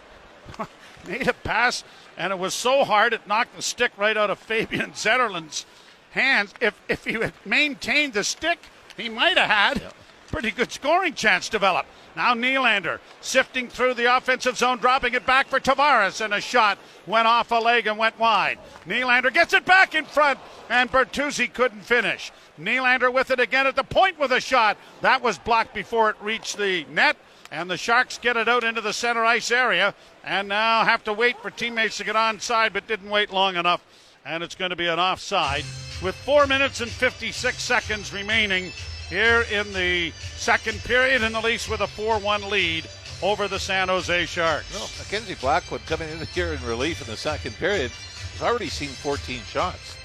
Made 1.08 1.28
a 1.28 1.34
pass, 1.34 1.84
and 2.17 2.32
it 2.32 2.39
was 2.39 2.54
so 2.54 2.84
hard 2.84 3.13
it 3.13 3.28
knocked 3.28 3.56
the 3.56 3.62
stick 3.62 3.91
right 3.97 4.17
out 4.17 4.30
of 4.30 4.39
Fabian 4.39 4.91
Zetterlund's 4.91 5.65
hands. 6.12 6.54
If 6.60 6.80
if 6.88 7.06
he 7.06 7.13
had 7.13 7.34
maintained 7.45 8.13
the 8.13 8.23
stick, 8.23 8.60
he 8.97 9.10
might 9.10 9.38
have 9.38 9.49
had 9.49 9.93
pretty 10.28 10.51
good 10.51 10.71
scoring 10.71 11.13
chance 11.13 11.47
develop. 11.49 11.86
Now 12.15 12.34
Nylander 12.34 12.99
sifting 13.21 13.67
through 13.67 13.93
the 13.93 14.15
offensive 14.17 14.58
zone, 14.58 14.80
dropping 14.80 15.13
it 15.13 15.25
back 15.25 15.47
for 15.47 15.60
Tavares, 15.60 16.23
and 16.23 16.34
a 16.34 16.41
shot 16.41 16.78
went 17.06 17.28
off 17.28 17.51
a 17.51 17.56
leg 17.56 17.88
and 17.88 17.97
went 17.97 18.19
wide. 18.19 18.58
Nylander 18.88 19.34
gets 19.34 19.54
it 19.54 19.65
back 19.65 19.95
in 19.95 20.06
front, 20.06 20.39
and 20.69 20.91
Bertuzzi 20.91 21.51
couldn't 21.54 21.82
finish. 21.82 22.32
Nylander 22.60 23.13
with 23.13 23.32
it 23.32 23.39
again 23.39 23.67
at 23.67 23.75
the 23.75 23.84
point 23.84 24.19
with 24.19 24.32
a 24.32 24.41
shot. 24.41 24.78
That 25.01 25.21
was 25.21 25.38
blocked 25.38 25.73
before 25.73 26.10
it 26.10 26.15
reached 26.21 26.58
the 26.58 26.86
net. 26.89 27.17
And 27.56 27.70
the 27.70 27.78
Sharks 27.78 28.18
get 28.18 28.36
it 28.36 28.50
out 28.50 28.65
into 28.65 28.82
the 28.82 28.91
center 28.91 29.24
ice 29.24 29.50
area 29.50 29.96
and 30.26 30.50
now 30.50 30.84
have 30.84 31.06
to 31.06 31.13
wait 31.13 31.39
for 31.39 31.50
teammates 31.50 31.96
to 31.98 32.04
get 32.04 32.18
onside, 32.18 32.74
but 32.74 32.86
didn't 32.86 33.10
wait 33.10 33.32
long 33.32 33.56
enough. 33.56 33.82
And 34.26 34.44
it's 34.44 34.56
going 34.56 34.72
to 34.72 34.76
be 34.76 34.88
an 34.88 35.00
offside 35.00 35.63
with 36.04 36.15
four 36.15 36.48
minutes 36.48 36.82
and 36.82 36.91
56 36.91 37.63
seconds 37.63 38.12
remaining 38.12 38.74
here 39.08 39.46
in 39.50 39.72
the 39.72 40.12
second 40.36 40.84
period, 40.84 41.24
and 41.24 41.34
the 41.34 41.39
Leafs 41.39 41.70
with 41.70 41.80
a 41.80 41.88
4 41.88 42.20
1 42.20 42.50
lead 42.50 42.89
over 43.24 43.48
the 43.48 43.60
San 43.60 43.88
Jose 43.88 44.26
Sharks. 44.26 44.74
No, 44.74 44.86
Mackenzie 45.00 45.38
Blackwood 45.39 45.86
coming 45.86 46.10
in 46.10 46.20
here 46.28 46.52
in 46.52 46.62
relief 46.65 47.00
in 47.00 47.08
the 47.08 47.15
second 47.15 47.54
period 47.54 47.89
has 48.34 48.41
already 48.41 48.68
seen 48.68 48.89
14 48.89 49.39
shots. 49.44 49.96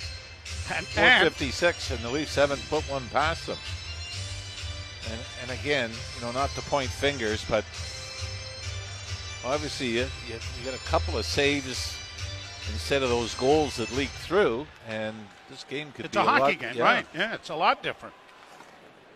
And, 0.68 0.86
and 0.96 1.34
456, 1.34 1.90
and 1.90 2.00
the 2.00 2.10
Leafs 2.10 2.36
haven't 2.36 2.62
put 2.70 2.84
one 2.84 3.08
past 3.08 3.48
them. 3.48 3.58
And, 5.10 5.20
and 5.42 5.60
again, 5.60 5.90
you 6.16 6.24
know, 6.24 6.32
not 6.32 6.50
to 6.50 6.62
point 6.62 6.90
fingers, 6.90 7.44
but 7.48 7.64
obviously 9.44 9.88
you, 9.88 10.06
you, 10.28 10.34
you 10.34 10.64
got 10.64 10.74
a 10.74 10.84
couple 10.84 11.16
of 11.16 11.24
saves 11.24 11.96
instead 12.72 13.02
of 13.02 13.08
those 13.08 13.34
goals 13.34 13.76
that 13.76 13.90
leaked 13.96 14.12
through, 14.12 14.66
and 14.88 15.16
this 15.48 15.64
game 15.64 15.92
could 15.92 16.04
it's 16.04 16.14
be 16.14 16.20
a 16.20 16.24
hockey 16.24 16.42
lot, 16.42 16.58
game, 16.58 16.74
yeah. 16.76 16.82
right? 16.82 17.06
Yeah, 17.14 17.34
it's 17.34 17.48
a 17.48 17.54
lot 17.54 17.82
different. 17.82 18.14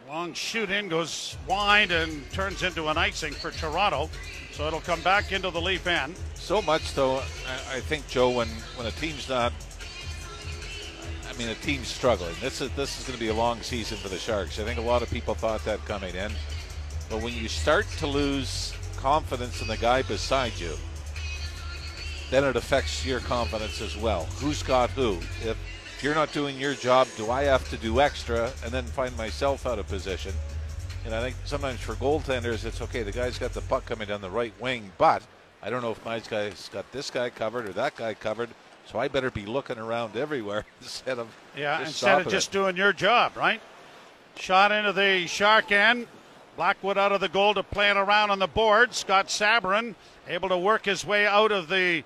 Long 0.08 0.34
shoot 0.34 0.70
in 0.70 0.88
goes 0.88 1.36
wide 1.48 1.90
and 1.90 2.30
turns 2.30 2.62
into 2.62 2.88
an 2.88 2.98
icing 2.98 3.32
for 3.32 3.50
Toronto. 3.50 4.10
So 4.52 4.66
it'll 4.66 4.80
come 4.80 5.00
back 5.00 5.32
into 5.32 5.50
the 5.50 5.60
Leaf 5.60 5.86
end. 5.86 6.14
So 6.34 6.60
much, 6.62 6.94
though, 6.94 7.16
I, 7.16 7.76
I 7.76 7.80
think, 7.80 8.06
Joe, 8.06 8.30
when, 8.30 8.48
when 8.76 8.86
a 8.86 8.90
team's 8.92 9.28
not, 9.28 9.52
I 11.34 11.38
mean, 11.38 11.48
a 11.48 11.54
team's 11.56 11.88
struggling. 11.88 12.34
This 12.40 12.60
is 12.60 12.70
this 12.72 12.98
is 12.98 13.06
going 13.06 13.18
to 13.18 13.24
be 13.24 13.30
a 13.30 13.34
long 13.34 13.60
season 13.60 13.98
for 13.98 14.08
the 14.08 14.18
Sharks. 14.18 14.60
I 14.60 14.64
think 14.64 14.78
a 14.78 14.82
lot 14.82 15.02
of 15.02 15.10
people 15.10 15.34
thought 15.34 15.64
that 15.64 15.84
coming 15.84 16.14
in, 16.14 16.30
but 17.10 17.22
when 17.22 17.34
you 17.34 17.48
start 17.48 17.88
to 17.98 18.06
lose 18.06 18.72
confidence 18.96 19.60
in 19.60 19.66
the 19.66 19.76
guy 19.76 20.02
beside 20.02 20.52
you, 20.58 20.74
then 22.30 22.44
it 22.44 22.54
affects 22.54 23.04
your 23.04 23.18
confidence 23.20 23.80
as 23.80 23.96
well. 23.96 24.26
Who's 24.36 24.62
got 24.62 24.90
who? 24.90 25.18
If 25.42 25.56
you're 26.02 26.14
not 26.14 26.32
doing 26.32 26.58
your 26.58 26.74
job, 26.74 27.08
do 27.16 27.30
I 27.30 27.42
have 27.44 27.68
to 27.70 27.76
do 27.76 28.00
extra 28.00 28.52
and 28.62 28.72
then 28.72 28.84
find 28.84 29.16
myself 29.16 29.66
out 29.66 29.80
of 29.80 29.88
position? 29.88 30.32
And 31.04 31.14
I 31.14 31.20
think 31.20 31.36
sometimes 31.44 31.80
for 31.80 31.94
goaltenders, 31.94 32.64
it's 32.64 32.80
okay. 32.80 33.02
The 33.02 33.12
guy's 33.12 33.38
got 33.38 33.52
the 33.52 33.60
puck 33.62 33.86
coming 33.86 34.06
down 34.08 34.20
the 34.20 34.30
right 34.30 34.54
wing, 34.60 34.90
but 34.98 35.22
I 35.62 35.68
don't 35.68 35.82
know 35.82 35.90
if 35.90 36.04
my 36.04 36.20
guy's 36.20 36.68
got 36.68 36.90
this 36.92 37.10
guy 37.10 37.28
covered 37.30 37.68
or 37.68 37.72
that 37.72 37.96
guy 37.96 38.14
covered. 38.14 38.50
So 38.86 38.98
I 38.98 39.08
better 39.08 39.30
be 39.30 39.46
looking 39.46 39.78
around 39.78 40.16
everywhere 40.16 40.64
instead 40.80 41.18
of 41.18 41.28
yeah, 41.56 41.78
just 41.78 41.88
instead 41.90 42.20
of 42.20 42.28
just 42.28 42.48
it. 42.48 42.52
doing 42.52 42.76
your 42.76 42.92
job, 42.92 43.36
right? 43.36 43.60
Shot 44.36 44.72
into 44.72 44.92
the 44.92 45.26
shark 45.26 45.72
end. 45.72 46.06
Blackwood 46.56 46.96
out 46.96 47.10
of 47.12 47.20
the 47.20 47.28
goal 47.28 47.54
to 47.54 47.62
play 47.62 47.90
it 47.90 47.96
around 47.96 48.30
on 48.30 48.38
the 48.38 48.46
board. 48.46 48.94
Scott 48.94 49.28
Sabourin 49.28 49.94
able 50.28 50.48
to 50.48 50.58
work 50.58 50.84
his 50.84 51.04
way 51.04 51.26
out 51.26 51.50
of 51.50 51.68
the 51.68 52.04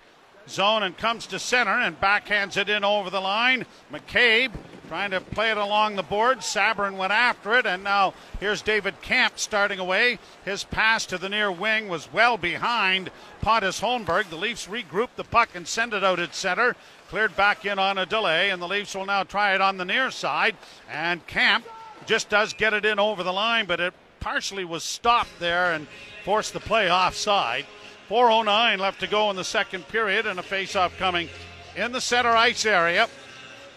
zone 0.48 0.82
and 0.82 0.96
comes 0.96 1.26
to 1.26 1.38
center 1.38 1.78
and 1.78 2.00
backhands 2.00 2.56
it 2.56 2.68
in 2.68 2.84
over 2.84 3.10
the 3.10 3.20
line. 3.20 3.66
McCabe 3.92 4.52
trying 4.88 5.10
to 5.10 5.20
play 5.20 5.50
it 5.50 5.58
along 5.58 5.96
the 5.96 6.02
board. 6.02 6.38
Sabourin 6.38 6.96
went 6.96 7.12
after 7.12 7.52
it, 7.58 7.66
and 7.66 7.84
now 7.84 8.14
here's 8.40 8.62
David 8.62 8.94
Kämpf 9.02 9.38
starting 9.38 9.78
away. 9.78 10.18
His 10.46 10.64
pass 10.64 11.04
to 11.06 11.18
the 11.18 11.28
near 11.28 11.52
wing 11.52 11.88
was 11.88 12.10
well 12.10 12.38
behind 12.38 13.10
Pontus 13.42 13.80
Holmberg. 13.80 14.30
The 14.30 14.36
Leafs 14.36 14.66
regroup 14.66 15.10
the 15.16 15.24
puck 15.24 15.50
and 15.54 15.68
send 15.68 15.92
it 15.92 16.02
out 16.02 16.18
at 16.18 16.34
center. 16.34 16.74
Cleared 17.10 17.36
back 17.36 17.66
in 17.66 17.78
on 17.78 17.98
a 17.98 18.06
delay, 18.06 18.48
and 18.48 18.62
the 18.62 18.66
Leafs 18.66 18.94
will 18.94 19.04
now 19.04 19.24
try 19.24 19.54
it 19.54 19.60
on 19.60 19.76
the 19.76 19.84
near 19.84 20.10
side. 20.10 20.56
And 20.90 21.26
Kämpf 21.26 21.64
just 22.06 22.30
does 22.30 22.54
get 22.54 22.72
it 22.72 22.86
in 22.86 22.98
over 22.98 23.22
the 23.22 23.32
line, 23.32 23.66
but 23.66 23.80
it 23.80 23.92
partially 24.20 24.64
was 24.64 24.84
stopped 24.84 25.38
there 25.38 25.74
and 25.74 25.86
forced 26.24 26.54
the 26.54 26.60
play 26.60 26.90
offside. 26.90 27.66
4.09 28.08 28.78
left 28.78 29.00
to 29.00 29.06
go 29.06 29.28
in 29.28 29.36
the 29.36 29.44
second 29.44 29.86
period, 29.88 30.26
and 30.26 30.40
a 30.40 30.42
face-off 30.42 30.96
coming 30.96 31.28
in 31.76 31.92
the 31.92 32.00
center 32.00 32.30
ice 32.30 32.64
area. 32.64 33.06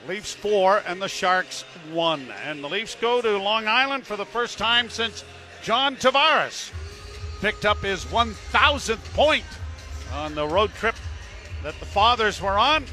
Leafs 0.07 0.33
four 0.33 0.81
and 0.87 1.01
the 1.01 1.07
Sharks 1.07 1.63
one. 1.91 2.27
And 2.45 2.63
the 2.63 2.69
Leafs 2.69 2.95
go 2.99 3.21
to 3.21 3.37
Long 3.37 3.67
Island 3.67 4.05
for 4.05 4.15
the 4.15 4.25
first 4.25 4.57
time 4.57 4.89
since 4.89 5.23
John 5.61 5.95
Tavares 5.95 6.71
picked 7.39 7.65
up 7.65 7.77
his 7.83 8.05
1,000th 8.05 9.03
point 9.13 9.45
on 10.13 10.35
the 10.35 10.47
road 10.47 10.73
trip 10.73 10.95
that 11.63 11.79
the 11.79 11.85
fathers 11.85 12.41
were 12.41 12.57
on. 12.57 12.85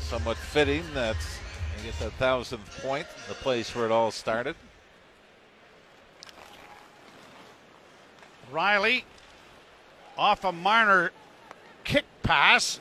Somewhat 0.00 0.36
fitting 0.36 0.84
that 0.94 1.16
you 1.76 1.90
get 1.90 1.98
that 1.98 2.12
thousandth 2.12 2.80
point, 2.82 3.06
the 3.28 3.34
place 3.34 3.74
where 3.74 3.86
it 3.86 3.90
all 3.90 4.10
started. 4.12 4.54
Rielly 8.52 9.02
off 10.16 10.44
a 10.44 10.52
Marner 10.52 11.10
kick 11.84 12.04
pass, 12.26 12.80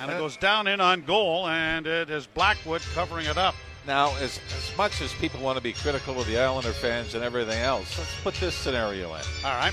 and 0.00 0.10
it 0.10 0.18
goes 0.18 0.36
down 0.36 0.66
in 0.66 0.80
on 0.80 1.02
goal, 1.02 1.46
and 1.48 1.86
it 1.86 2.10
is 2.10 2.26
Blackwood 2.26 2.82
covering 2.94 3.26
it 3.26 3.36
up. 3.38 3.54
Now, 3.86 4.16
as, 4.16 4.40
as 4.56 4.76
much 4.76 5.00
as 5.00 5.12
people 5.14 5.40
want 5.40 5.56
to 5.58 5.62
be 5.62 5.72
critical 5.72 6.20
of 6.20 6.26
the 6.26 6.38
Islander 6.40 6.72
fans 6.72 7.14
and 7.14 7.22
everything 7.22 7.58
else, 7.62 7.96
let's 7.98 8.20
put 8.22 8.34
this 8.34 8.54
scenario 8.54 9.14
in. 9.14 9.20
All 9.44 9.54
right. 9.56 9.72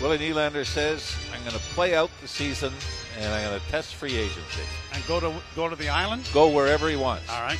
Willie 0.00 0.18
Nylander 0.18 0.64
says, 0.64 1.12
I'm 1.34 1.40
going 1.40 1.52
to 1.54 1.58
play 1.74 1.96
out 1.96 2.08
the 2.22 2.28
season 2.28 2.72
and 3.18 3.34
I'm 3.34 3.48
going 3.48 3.58
to 3.60 3.66
test 3.66 3.96
free 3.96 4.14
agency. 4.16 4.62
And 4.94 5.04
go 5.08 5.18
to 5.18 5.32
go 5.56 5.68
to 5.68 5.74
the 5.74 5.88
island. 5.88 6.28
Go 6.32 6.48
wherever 6.50 6.88
he 6.88 6.94
wants. 6.94 7.28
All 7.28 7.42
right. 7.42 7.58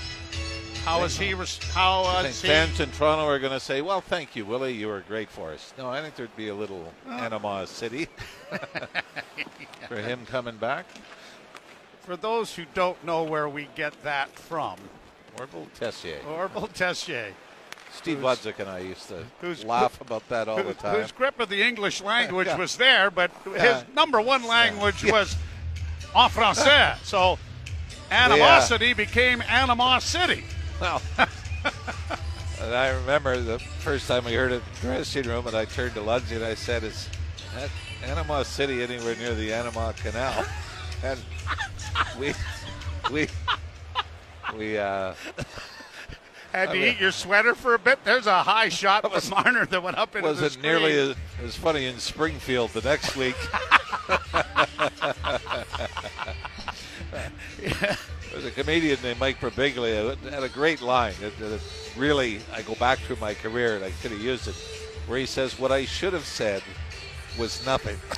How 0.84 1.02
is 1.02 1.18
he? 1.18 1.34
Res- 1.34 1.58
how 1.72 2.02
uh, 2.04 2.22
think 2.22 2.30
is 2.30 2.42
he? 2.42 2.46
fans 2.48 2.78
in 2.78 2.92
Toronto 2.92 3.24
are 3.26 3.40
going 3.40 3.52
to 3.52 3.58
say, 3.58 3.82
well, 3.82 4.00
thank 4.00 4.36
you, 4.36 4.44
Willie. 4.46 4.72
You 4.74 4.86
were 4.86 5.02
great 5.08 5.28
for 5.28 5.50
us. 5.50 5.74
No, 5.76 5.88
I 5.90 6.00
think 6.00 6.14
there'd 6.14 6.34
be 6.36 6.46
a 6.46 6.54
little 6.54 6.92
Oh. 7.08 7.10
animosity 7.10 8.06
for 9.88 9.96
him 9.96 10.26
coming 10.26 10.56
back. 10.56 10.86
For 12.02 12.16
those 12.16 12.54
who 12.54 12.64
don't 12.74 13.02
know 13.04 13.22
where 13.22 13.48
we 13.48 13.68
get 13.74 14.02
that 14.02 14.30
from, 14.30 14.76
Orval 15.36 15.66
Tessier. 15.78 16.20
Orval 16.26 16.72
Tessier, 16.72 17.32
Steve 17.92 18.18
Ludzik 18.18 18.58
and 18.58 18.68
I 18.68 18.78
used 18.80 19.08
to 19.08 19.66
laugh 19.66 20.00
about 20.00 20.26
that 20.28 20.48
all 20.48 20.62
the 20.62 20.74
time. 20.74 21.00
whose 21.00 21.12
grip 21.12 21.38
of 21.40 21.48
the 21.48 21.62
English 21.62 22.00
language 22.00 22.46
Yeah. 22.46 22.56
was 22.64 22.76
there, 22.76 23.10
but 23.10 23.30
Yeah. 23.46 23.82
his 23.84 23.94
number 23.94 24.20
one 24.20 24.46
language 24.46 25.04
Yeah. 25.04 25.12
was 25.12 25.36
en 26.16 26.30
français. 26.30 26.96
So 27.04 27.38
animosity 28.10 28.94
became 28.94 29.42
animosity. 29.42 30.44
Well, 30.80 31.02
and 32.60 32.74
I 32.74 32.88
remember 32.90 33.38
the 33.40 33.58
first 33.58 34.06
time 34.08 34.24
we 34.24 34.32
heard 34.34 34.52
it 34.52 34.56
in 34.56 34.62
the 34.74 34.80
dressing 34.96 35.24
room, 35.24 35.46
and 35.46 35.56
I 35.56 35.64
turned 35.66 35.94
to 35.94 36.00
Ludsey 36.00 36.36
and 36.36 36.44
I 36.44 36.54
said, 36.54 36.84
"Is 36.84 37.08
that 37.54 37.68
Anima 38.04 38.44
City 38.44 38.82
anywhere 38.82 39.16
near 39.16 39.34
the 39.34 39.52
Anima 39.52 39.94
Canal?" 40.02 40.44
And 41.04 41.20
we, 42.18 42.34
we, 43.12 43.28
we, 44.56 44.76
uh, 44.78 45.14
Had 46.52 46.70
to 46.70 46.72
mean- 46.74 46.82
eat 46.94 46.98
your 47.00 47.12
sweater 47.12 47.54
for 47.54 47.74
a 47.74 47.78
bit. 47.78 48.02
There's 48.04 48.26
a 48.26 48.42
high 48.42 48.68
shot 48.68 49.08
from 49.22 49.30
Marner 49.30 49.64
that 49.66 49.80
went 49.80 49.96
up 49.96 50.16
into 50.16 50.26
the 50.26 50.32
wasn't 50.34 50.52
screen. 50.54 50.62
nearly 50.64 50.98
as, 50.98 51.14
as 51.44 51.54
funny 51.54 51.86
in 51.86 52.00
Springfield 52.00 52.70
the 52.70 52.80
next 52.80 53.14
week. 53.16 53.36
yeah. 57.62 57.96
There's 58.32 58.44
a 58.44 58.50
comedian 58.50 58.98
named 59.02 59.20
Mike 59.20 59.40
Birbiglia 59.40 60.16
who 60.16 60.28
had 60.28 60.42
a 60.42 60.48
great 60.48 60.80
line. 60.82 61.14
It, 61.22 61.32
it 61.40 61.60
really, 61.96 62.40
I 62.52 62.62
go 62.62 62.74
back 62.74 62.98
through 62.98 63.16
my 63.20 63.34
career 63.34 63.76
and 63.76 63.84
I 63.84 63.90
could 64.02 64.10
have 64.10 64.20
used 64.20 64.48
it, 64.48 64.54
where 65.06 65.18
he 65.18 65.26
says, 65.26 65.58
"What 65.58 65.72
I 65.72 65.84
should 65.86 66.12
have 66.12 66.24
said 66.26 66.62
was 67.38 67.64
nothing." 67.64 67.96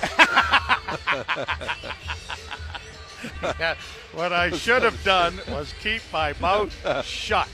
Yeah, 3.59 3.75
what 4.13 4.33
I 4.33 4.51
should 4.51 4.83
have 4.83 5.03
done 5.03 5.39
was 5.49 5.73
keep 5.81 6.01
my 6.11 6.33
mouth 6.39 7.05
shut. 7.05 7.47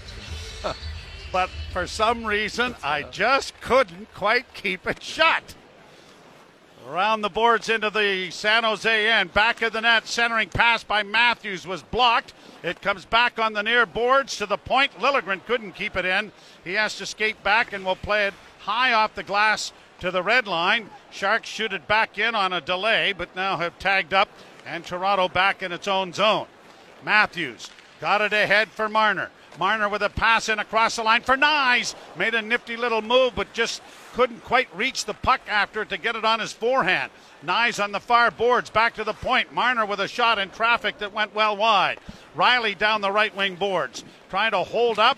But 1.32 1.50
for 1.74 1.88
some 1.88 2.26
reason, 2.26 2.76
I 2.84 3.04
uh, 3.04 3.12
just 3.12 3.60
couldn't 3.60 4.14
quite 4.14 4.54
keep 4.54 4.88
it 4.88 5.04
shut. 5.04 5.56
Around 6.88 7.22
the 7.22 7.30
boards 7.30 7.68
into 7.68 7.90
the 7.90 8.32
San 8.32 8.64
Jose 8.64 9.10
end. 9.10 9.34
Back 9.34 9.62
of 9.62 9.74
the 9.74 9.82
net, 9.82 10.08
centering 10.08 10.48
pass 10.48 10.86
by 10.86 11.04
Matthews 11.04 11.68
was 11.68 11.84
blocked. 11.84 12.34
It 12.64 12.82
comes 12.82 13.04
back 13.04 13.40
on 13.40 13.52
the 13.52 13.62
near 13.62 13.86
boards 13.86 14.38
to 14.38 14.46
the 14.46 14.58
point. 14.58 14.94
Liljegren 14.94 15.46
couldn't 15.46 15.74
keep 15.74 15.98
it 15.98 16.06
in. 16.06 16.32
He 16.64 16.74
has 16.76 16.98
to 16.98 17.06
skate 17.06 17.44
back 17.44 17.74
and 17.74 17.84
will 17.84 17.98
play 17.98 18.28
it 18.28 18.34
high 18.60 18.94
off 18.94 19.16
the 19.16 19.24
glass 19.24 19.74
to 20.00 20.12
the 20.12 20.24
red 20.24 20.48
line. 20.48 20.90
Sharks 21.12 21.50
shoot 21.50 21.74
it 21.74 21.88
back 21.88 22.18
in 22.18 22.36
on 22.36 22.54
a 22.54 22.62
delay, 22.62 23.14
but 23.14 23.36
now 23.36 23.58
have 23.58 23.80
tagged 23.80 24.14
up, 24.14 24.30
and 24.66 24.86
Toronto 24.86 25.28
back 25.28 25.64
in 25.64 25.72
its 25.72 25.88
own 25.88 26.14
zone. 26.14 26.48
Matthews 27.04 27.70
got 28.00 28.22
it 28.22 28.34
ahead 28.34 28.70
for 28.70 28.90
Marner. 28.90 29.32
Marner 29.60 29.90
with 29.90 30.04
a 30.04 30.10
pass 30.10 30.50
in 30.50 30.60
across 30.60 30.98
the 30.98 31.04
line 31.04 31.22
for 31.22 31.36
Knies. 31.36 31.96
Made 32.16 32.36
a 32.36 32.42
nifty 32.42 32.78
little 32.78 33.02
move, 33.02 33.34
but 33.36 33.54
just 33.54 33.82
couldn't 34.14 34.44
quite 34.44 34.68
reach 34.76 35.06
the 35.06 35.14
puck 35.14 35.42
after 35.48 35.82
it 35.82 35.90
to 35.90 35.98
get 35.98 36.16
it 36.16 36.26
on 36.26 36.40
his 36.40 36.54
forehand. 36.54 37.12
Knies 37.44 37.84
on 37.84 37.92
the 37.92 38.00
far 38.00 38.30
boards, 38.30 38.70
back 38.70 38.94
to 38.96 39.04
the 39.04 39.14
point. 39.14 39.54
Marner 39.54 39.86
with 39.86 40.00
a 40.00 40.08
shot 40.08 40.40
in 40.40 40.50
traffic 40.50 41.00
that 41.00 41.14
went 41.14 41.34
well 41.34 41.58
wide. 41.58 42.00
Rielly 42.36 42.78
down 42.78 43.02
the 43.02 43.12
right 43.12 43.36
wing 43.36 43.56
boards, 43.56 44.04
trying 44.30 44.52
to 44.52 44.64
hold 44.64 45.00
up. 45.00 45.18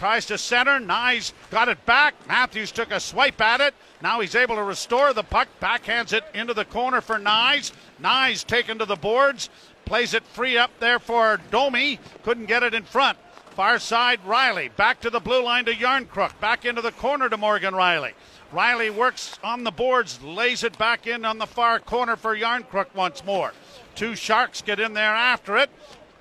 Tries 0.00 0.24
to 0.26 0.38
center. 0.38 0.80
Knies 0.80 1.34
got 1.50 1.68
it 1.68 1.84
back. 1.84 2.14
Matthews 2.26 2.72
took 2.72 2.90
a 2.90 2.98
swipe 2.98 3.38
at 3.42 3.60
it. 3.60 3.74
Now 4.00 4.20
he's 4.20 4.34
able 4.34 4.56
to 4.56 4.62
restore 4.62 5.12
the 5.12 5.22
puck. 5.22 5.46
Backhands 5.60 6.14
it 6.14 6.24
into 6.32 6.54
the 6.54 6.64
corner 6.64 7.02
for 7.02 7.18
Knies. 7.18 7.70
Knies 8.00 8.46
taken 8.46 8.78
to 8.78 8.86
the 8.86 8.96
boards. 8.96 9.50
Plays 9.84 10.14
it 10.14 10.24
free 10.24 10.56
up 10.56 10.70
there 10.80 11.00
for 11.00 11.38
Domi. 11.50 12.00
Couldn't 12.22 12.46
get 12.46 12.62
it 12.62 12.72
in 12.72 12.84
front. 12.84 13.18
Far 13.50 13.78
side, 13.78 14.20
Rielly. 14.24 14.74
Back 14.74 15.02
to 15.02 15.10
the 15.10 15.20
blue 15.20 15.42
line 15.42 15.66
to 15.66 15.74
Järnkrok. 15.74 16.40
Back 16.40 16.64
into 16.64 16.80
the 16.80 16.92
corner 16.92 17.28
to 17.28 17.36
Morgan 17.36 17.74
Rielly. 17.74 18.12
Rielly 18.54 18.88
works 18.88 19.38
on 19.44 19.64
the 19.64 19.70
boards, 19.70 20.22
lays 20.22 20.64
it 20.64 20.78
back 20.78 21.06
in 21.06 21.26
on 21.26 21.36
the 21.36 21.46
far 21.46 21.78
corner 21.78 22.16
for 22.16 22.34
Järnkrok 22.34 22.94
once 22.94 23.22
more. 23.22 23.52
Two 23.94 24.16
Sharks 24.16 24.62
get 24.62 24.80
in 24.80 24.94
there 24.94 25.14
after 25.14 25.58
it. 25.58 25.68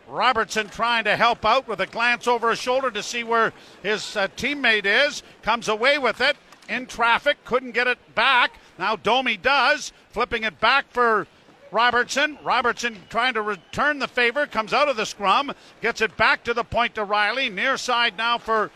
Robertson 0.09 0.67
trying 0.69 1.03
to 1.05 1.15
help 1.15 1.45
out 1.45 1.67
with 1.67 1.79
a 1.81 1.85
glance 1.85 2.27
over 2.27 2.49
his 2.49 2.59
shoulder 2.59 2.91
to 2.91 3.03
see 3.03 3.23
where 3.23 3.53
his 3.83 4.15
uh, 4.15 4.27
teammate 4.35 4.85
is. 4.85 5.23
Comes 5.41 5.67
away 5.67 5.97
with 5.97 6.21
it 6.21 6.35
in 6.67 6.85
traffic. 6.85 7.43
Couldn't 7.45 7.71
get 7.71 7.87
it 7.87 7.99
back. 8.15 8.53
Now 8.77 8.95
Domi 8.95 9.37
does. 9.37 9.91
Flipping 10.11 10.43
it 10.43 10.59
back 10.59 10.85
for 10.91 11.27
Robertson. 11.71 12.37
Robertson 12.43 12.97
trying 13.09 13.35
to 13.35 13.41
return 13.41 13.99
the 13.99 14.07
favor. 14.07 14.47
Comes 14.47 14.73
out 14.73 14.89
of 14.89 14.97
the 14.97 15.05
scrum. 15.05 15.51
Gets 15.81 16.01
it 16.01 16.17
back 16.17 16.43
to 16.45 16.53
the 16.53 16.63
point 16.63 16.95
to 16.95 17.05
Rielly. 17.05 17.51
Near 17.51 17.77
side 17.77 18.17
now 18.17 18.37
for 18.37 18.71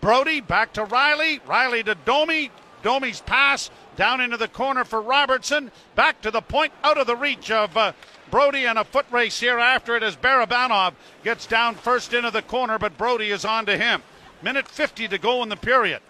Brodie. 0.00 0.40
Back 0.40 0.72
to 0.74 0.84
Rielly. 0.84 1.40
Rielly 1.42 1.84
to 1.84 1.94
Domi. 1.94 2.50
Domi's 2.82 3.20
pass 3.20 3.70
down 3.96 4.20
into 4.20 4.36
the 4.36 4.48
corner 4.48 4.84
for 4.84 5.02
Robertson. 5.02 5.72
Back 5.94 6.20
to 6.22 6.30
the 6.30 6.40
point, 6.40 6.72
out 6.84 6.98
of 6.98 7.06
the 7.06 7.16
reach 7.16 7.50
of 7.50 7.76
uh, 7.76 7.92
Brodie, 8.30 8.66
and 8.66 8.78
a 8.78 8.84
foot 8.84 9.06
race 9.10 9.40
here 9.40 9.58
after 9.58 9.96
it 9.96 10.02
as 10.02 10.16
Barabanov 10.16 10.94
gets 11.24 11.46
down 11.46 11.74
first 11.74 12.12
into 12.12 12.30
the 12.30 12.42
corner, 12.42 12.78
but 12.78 12.98
Brodie 12.98 13.30
is 13.30 13.44
on 13.44 13.66
to 13.66 13.76
him. 13.76 14.02
Minute 14.42 14.68
50 14.68 15.08
to 15.08 15.18
go 15.18 15.42
in 15.42 15.48
the 15.48 15.56
period. 15.56 16.00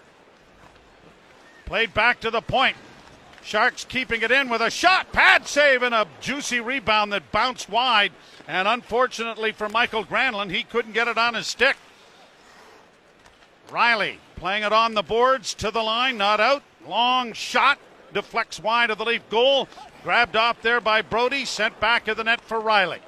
Played 1.65 1.93
back 1.93 2.19
to 2.21 2.31
the 2.31 2.41
point. 2.41 2.77
Sharks 3.43 3.85
keeping 3.85 4.21
it 4.21 4.31
in 4.31 4.49
with 4.49 4.61
a 4.61 4.69
shot, 4.69 5.11
pad 5.11 5.47
save, 5.47 5.81
and 5.81 5.95
a 5.95 6.07
juicy 6.19 6.59
rebound 6.59 7.13
that 7.13 7.31
bounced 7.31 7.69
wide. 7.69 8.11
And 8.47 8.67
unfortunately 8.67 9.51
for 9.51 9.69
Mikael 9.69 10.03
Granlund, 10.03 10.51
he 10.51 10.63
couldn't 10.63 10.93
get 10.93 11.07
it 11.07 11.17
on 11.17 11.35
his 11.35 11.47
stick. 11.47 11.77
Rielly 13.69 14.17
playing 14.35 14.63
it 14.63 14.73
on 14.73 14.93
the 14.93 15.03
boards 15.03 15.53
to 15.55 15.69
the 15.69 15.81
line, 15.81 16.17
not 16.17 16.39
out. 16.39 16.63
Long 16.87 17.33
shot, 17.33 17.77
deflects 18.13 18.59
wide 18.59 18.89
of 18.89 18.97
the 18.97 19.05
Leaf 19.05 19.27
goal. 19.29 19.67
Grabbed 20.03 20.35
off 20.35 20.61
there 20.61 20.81
by 20.81 21.01
Brodie, 21.01 21.45
sent 21.45 21.79
back 21.79 22.05
to 22.05 22.15
the 22.15 22.23
net 22.23 22.41
for 22.41 22.59
Rielly. 22.59 22.99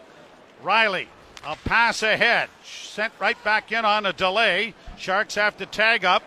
Rielly, 0.64 1.08
a 1.46 1.56
pass 1.56 2.04
ahead, 2.04 2.50
sent 2.64 3.14
right 3.20 3.42
back 3.44 3.72
in 3.72 3.86
on 3.86 4.06
a 4.06 4.14
delay. 4.14 4.74
Sharks 4.98 5.36
have 5.36 5.58
to 5.58 5.66
tag 5.66 6.06
up. 6.06 6.24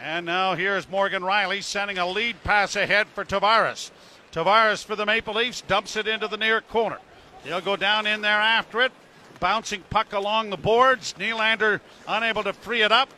And 0.00 0.26
now 0.26 0.54
here's 0.54 0.88
Morgan 0.88 1.22
Rielly 1.22 1.62
sending 1.62 1.98
a 1.98 2.06
lead 2.06 2.42
pass 2.44 2.76
ahead 2.76 3.08
for 3.08 3.24
Tavares. 3.24 3.90
Tavares 4.32 4.84
for 4.84 4.94
the 4.94 5.06
Maple 5.06 5.34
Leafs 5.34 5.62
dumps 5.62 5.96
it 5.96 6.06
into 6.06 6.28
the 6.28 6.36
near 6.36 6.60
corner. 6.60 6.98
He'll 7.44 7.60
go 7.60 7.76
down 7.76 8.06
in 8.06 8.20
there 8.20 8.40
after 8.40 8.82
it. 8.82 8.92
Bouncing 9.40 9.82
puck 9.90 10.12
along 10.12 10.50
the 10.50 10.56
boards. 10.56 11.14
Nylander 11.18 11.80
unable 12.06 12.42
to 12.42 12.52
free 12.52 12.82
it 12.82 12.92
up. 12.92 13.08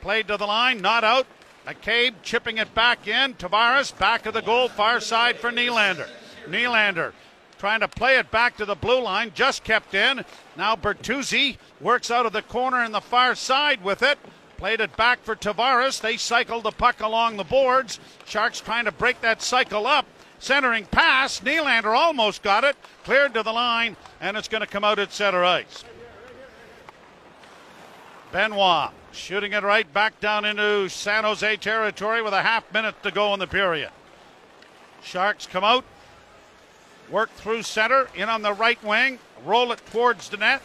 Played 0.00 0.28
to 0.28 0.36
the 0.36 0.46
line, 0.46 0.80
not 0.80 1.04
out. 1.04 1.26
McCabe 1.66 2.14
chipping 2.22 2.58
it 2.58 2.72
back 2.74 3.08
in. 3.08 3.34
Tavares 3.34 3.96
back 3.98 4.26
of 4.26 4.34
the 4.34 4.42
goal, 4.42 4.68
far 4.68 5.00
side 5.00 5.36
for 5.38 5.50
Nylander. 5.50 6.08
Nylander 6.46 7.12
trying 7.58 7.80
to 7.80 7.88
play 7.88 8.18
it 8.18 8.30
back 8.30 8.56
to 8.56 8.64
the 8.64 8.74
blue 8.74 9.00
line, 9.00 9.32
just 9.34 9.64
kept 9.64 9.94
in. 9.94 10.24
Now 10.56 10.76
Bertuzzi 10.76 11.56
works 11.80 12.10
out 12.10 12.26
of 12.26 12.32
the 12.32 12.42
corner 12.42 12.84
in 12.84 12.92
the 12.92 13.00
far 13.00 13.34
side 13.34 13.82
with 13.82 14.02
it. 14.02 14.18
Played 14.58 14.80
it 14.80 14.96
back 14.96 15.22
for 15.22 15.34
Tavares. 15.34 16.00
They 16.00 16.16
cycled 16.16 16.62
the 16.62 16.70
puck 16.70 17.00
along 17.00 17.36
the 17.36 17.44
boards. 17.44 17.98
Sharks 18.24 18.60
trying 18.60 18.84
to 18.84 18.92
break 18.92 19.20
that 19.20 19.42
cycle 19.42 19.86
up. 19.86 20.06
Centering 20.38 20.86
pass. 20.86 21.40
Nylander 21.40 21.96
almost 21.96 22.42
got 22.42 22.64
it. 22.64 22.76
Cleared 23.04 23.34
to 23.34 23.42
the 23.42 23.52
line, 23.52 23.96
and 24.20 24.36
it's 24.36 24.48
going 24.48 24.60
to 24.60 24.66
come 24.66 24.84
out 24.84 24.98
at 24.98 25.12
center 25.12 25.44
ice. 25.44 25.84
Benoit 28.32 28.92
shooting 29.16 29.52
it 29.52 29.62
right 29.62 29.90
back 29.92 30.20
down 30.20 30.44
into 30.44 30.88
San 30.88 31.24
Jose 31.24 31.56
territory 31.56 32.22
with 32.22 32.32
a 32.32 32.42
half 32.42 32.70
minute 32.72 33.02
to 33.02 33.10
go 33.10 33.32
in 33.34 33.40
the 33.40 33.46
period. 33.46 33.90
Sharks 35.02 35.46
come 35.46 35.64
out, 35.64 35.84
work 37.10 37.30
through 37.30 37.62
center, 37.62 38.08
in 38.14 38.28
on 38.28 38.42
the 38.42 38.52
right 38.52 38.82
wing, 38.84 39.18
roll 39.44 39.72
it 39.72 39.80
towards 39.90 40.28
the 40.28 40.36
net. 40.36 40.62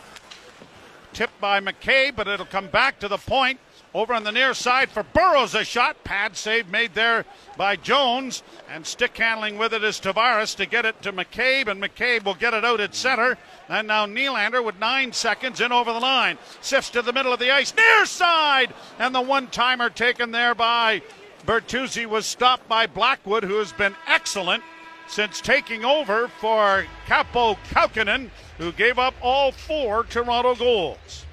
Tipped 1.14 1.40
by 1.42 1.60
McCabe, 1.60 2.16
but 2.16 2.28
it'll 2.28 2.46
come 2.46 2.68
back 2.68 3.00
to 3.00 3.08
the 3.08 3.18
point. 3.18 3.60
Over 3.94 4.14
on 4.14 4.24
the 4.24 4.32
near 4.32 4.54
side 4.54 4.90
for 4.90 5.04
Burroughs, 5.04 5.54
a 5.54 5.66
shot. 5.66 6.02
Pad 6.06 6.38
save 6.38 6.70
made 6.70 6.94
there 6.94 7.26
by 7.58 7.76
Jones. 7.76 8.42
And 8.70 8.86
stick 8.86 9.18
handling 9.18 9.58
with 9.58 9.74
it 9.74 9.84
is 9.84 10.00
Tavares 10.00 10.56
to 10.56 10.66
get 10.66 10.86
it 10.86 11.02
to 11.02 11.12
McCabe, 11.12 11.68
and 11.68 11.82
McCabe 11.82 12.24
will 12.24 12.36
get 12.36 12.54
it 12.54 12.64
out 12.64 12.80
at 12.80 12.96
center. 12.96 13.38
And 13.68 13.90
now 13.90 14.06
Nylander 14.06 14.64
with 14.64 14.80
nine 14.80 15.12
seconds 15.12 15.60
in 15.60 15.74
over 15.74 15.92
the 15.92 16.00
line. 16.00 16.38
Sifts 16.62 16.90
to 16.92 17.02
the 17.02 17.12
middle 17.12 17.34
of 17.34 17.40
the 17.40 17.52
ice, 17.52 17.76
near 17.76 18.06
side. 18.06 18.74
And 18.98 19.14
the 19.14 19.22
one 19.22 19.48
timer 19.48 19.90
taken 19.90 20.32
there 20.32 20.56
by 20.56 21.02
Bertuzzi 21.46 22.06
was 22.06 22.26
stopped 22.26 22.70
by 22.70 22.88
Blackwood, 22.88 23.44
who 23.44 23.58
has 23.58 23.74
been 23.74 23.96
excellent 24.08 24.64
since 25.08 25.42
taking 25.42 25.84
over 25.84 26.30
for 26.30 26.86
Kaapo 27.08 27.58
Kähkönen, 27.70 28.30
who 28.58 28.72
gave 28.72 28.98
up 28.98 29.16
all 29.22 29.52
four 29.52 30.06
Toronto 30.06 30.56
goals. 30.56 31.26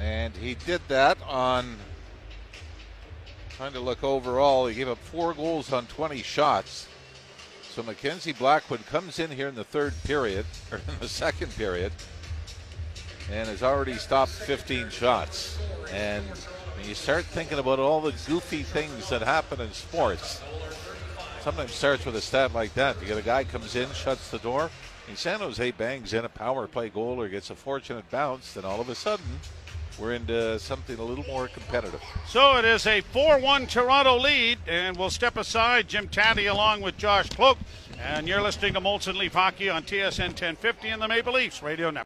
And 0.00 0.34
he 0.34 0.56
did 0.66 0.80
that 0.88 1.16
on 1.28 1.76
trying 3.62 3.72
to 3.74 3.78
look 3.78 4.02
overall. 4.02 4.66
He 4.66 4.74
gave 4.74 4.88
up 4.88 4.98
four 4.98 5.34
goals 5.34 5.72
on 5.72 5.86
20 5.86 6.20
shots. 6.22 6.88
So 7.70 7.84
Mackenzie 7.84 8.32
Blackwood 8.32 8.84
comes 8.86 9.20
in 9.20 9.30
here 9.30 9.46
in 9.46 9.54
the 9.54 9.62
third 9.62 9.94
period, 10.02 10.46
or 10.72 10.78
in 10.78 10.98
the 10.98 11.06
second 11.06 11.54
period, 11.54 11.92
and 13.30 13.48
has 13.48 13.62
already 13.62 13.94
stopped 13.94 14.32
15 14.32 14.90
shots. 14.90 15.60
And 15.92 16.26
when 16.76 16.88
you 16.88 16.96
start 16.96 17.24
thinking 17.24 17.60
about 17.60 17.78
all 17.78 18.00
the 18.00 18.12
goofy 18.26 18.64
things 18.64 19.08
that 19.10 19.22
happen 19.22 19.60
in 19.60 19.70
sports, 19.70 20.42
sometimes 21.42 21.70
starts 21.70 22.04
with 22.04 22.16
a 22.16 22.20
stat 22.20 22.52
like 22.52 22.74
that. 22.74 23.00
You 23.00 23.06
get 23.06 23.16
a 23.16 23.22
guy 23.22 23.44
comes 23.44 23.76
in, 23.76 23.88
shuts 23.92 24.28
the 24.32 24.38
door, 24.38 24.72
and 25.06 25.16
San 25.16 25.38
Jose 25.38 25.70
bangs 25.70 26.12
in 26.14 26.24
a 26.24 26.28
power 26.28 26.66
play 26.66 26.88
goal 26.88 27.20
or 27.20 27.28
gets 27.28 27.50
a 27.50 27.54
fortunate 27.54 28.10
bounce, 28.10 28.54
then 28.54 28.64
all 28.64 28.80
of 28.80 28.88
a 28.88 28.96
sudden 28.96 29.38
we're 29.98 30.14
into 30.14 30.58
something 30.58 30.98
a 30.98 31.02
little 31.02 31.24
more 31.24 31.48
competitive. 31.48 32.00
So 32.26 32.56
it 32.56 32.64
is 32.64 32.86
a 32.86 33.00
4 33.00 33.38
1 33.40 33.66
Toronto 33.66 34.18
lead, 34.18 34.58
and 34.66 34.96
we'll 34.96 35.10
step 35.10 35.36
aside. 35.36 35.88
Jim 35.88 36.08
Taddy 36.08 36.46
along 36.46 36.80
with 36.80 36.96
Josh 36.96 37.28
Cloak. 37.30 37.58
And 38.04 38.26
you're 38.26 38.42
listening 38.42 38.74
to 38.74 38.80
Molson 38.80 39.16
Leaf 39.16 39.34
Hockey 39.34 39.70
on 39.70 39.84
TSN 39.84 40.30
1050 40.30 40.88
and 40.88 41.00
the 41.00 41.06
Maple 41.06 41.34
Leafs 41.34 41.62
Radio 41.62 41.90
Network. 41.90 42.00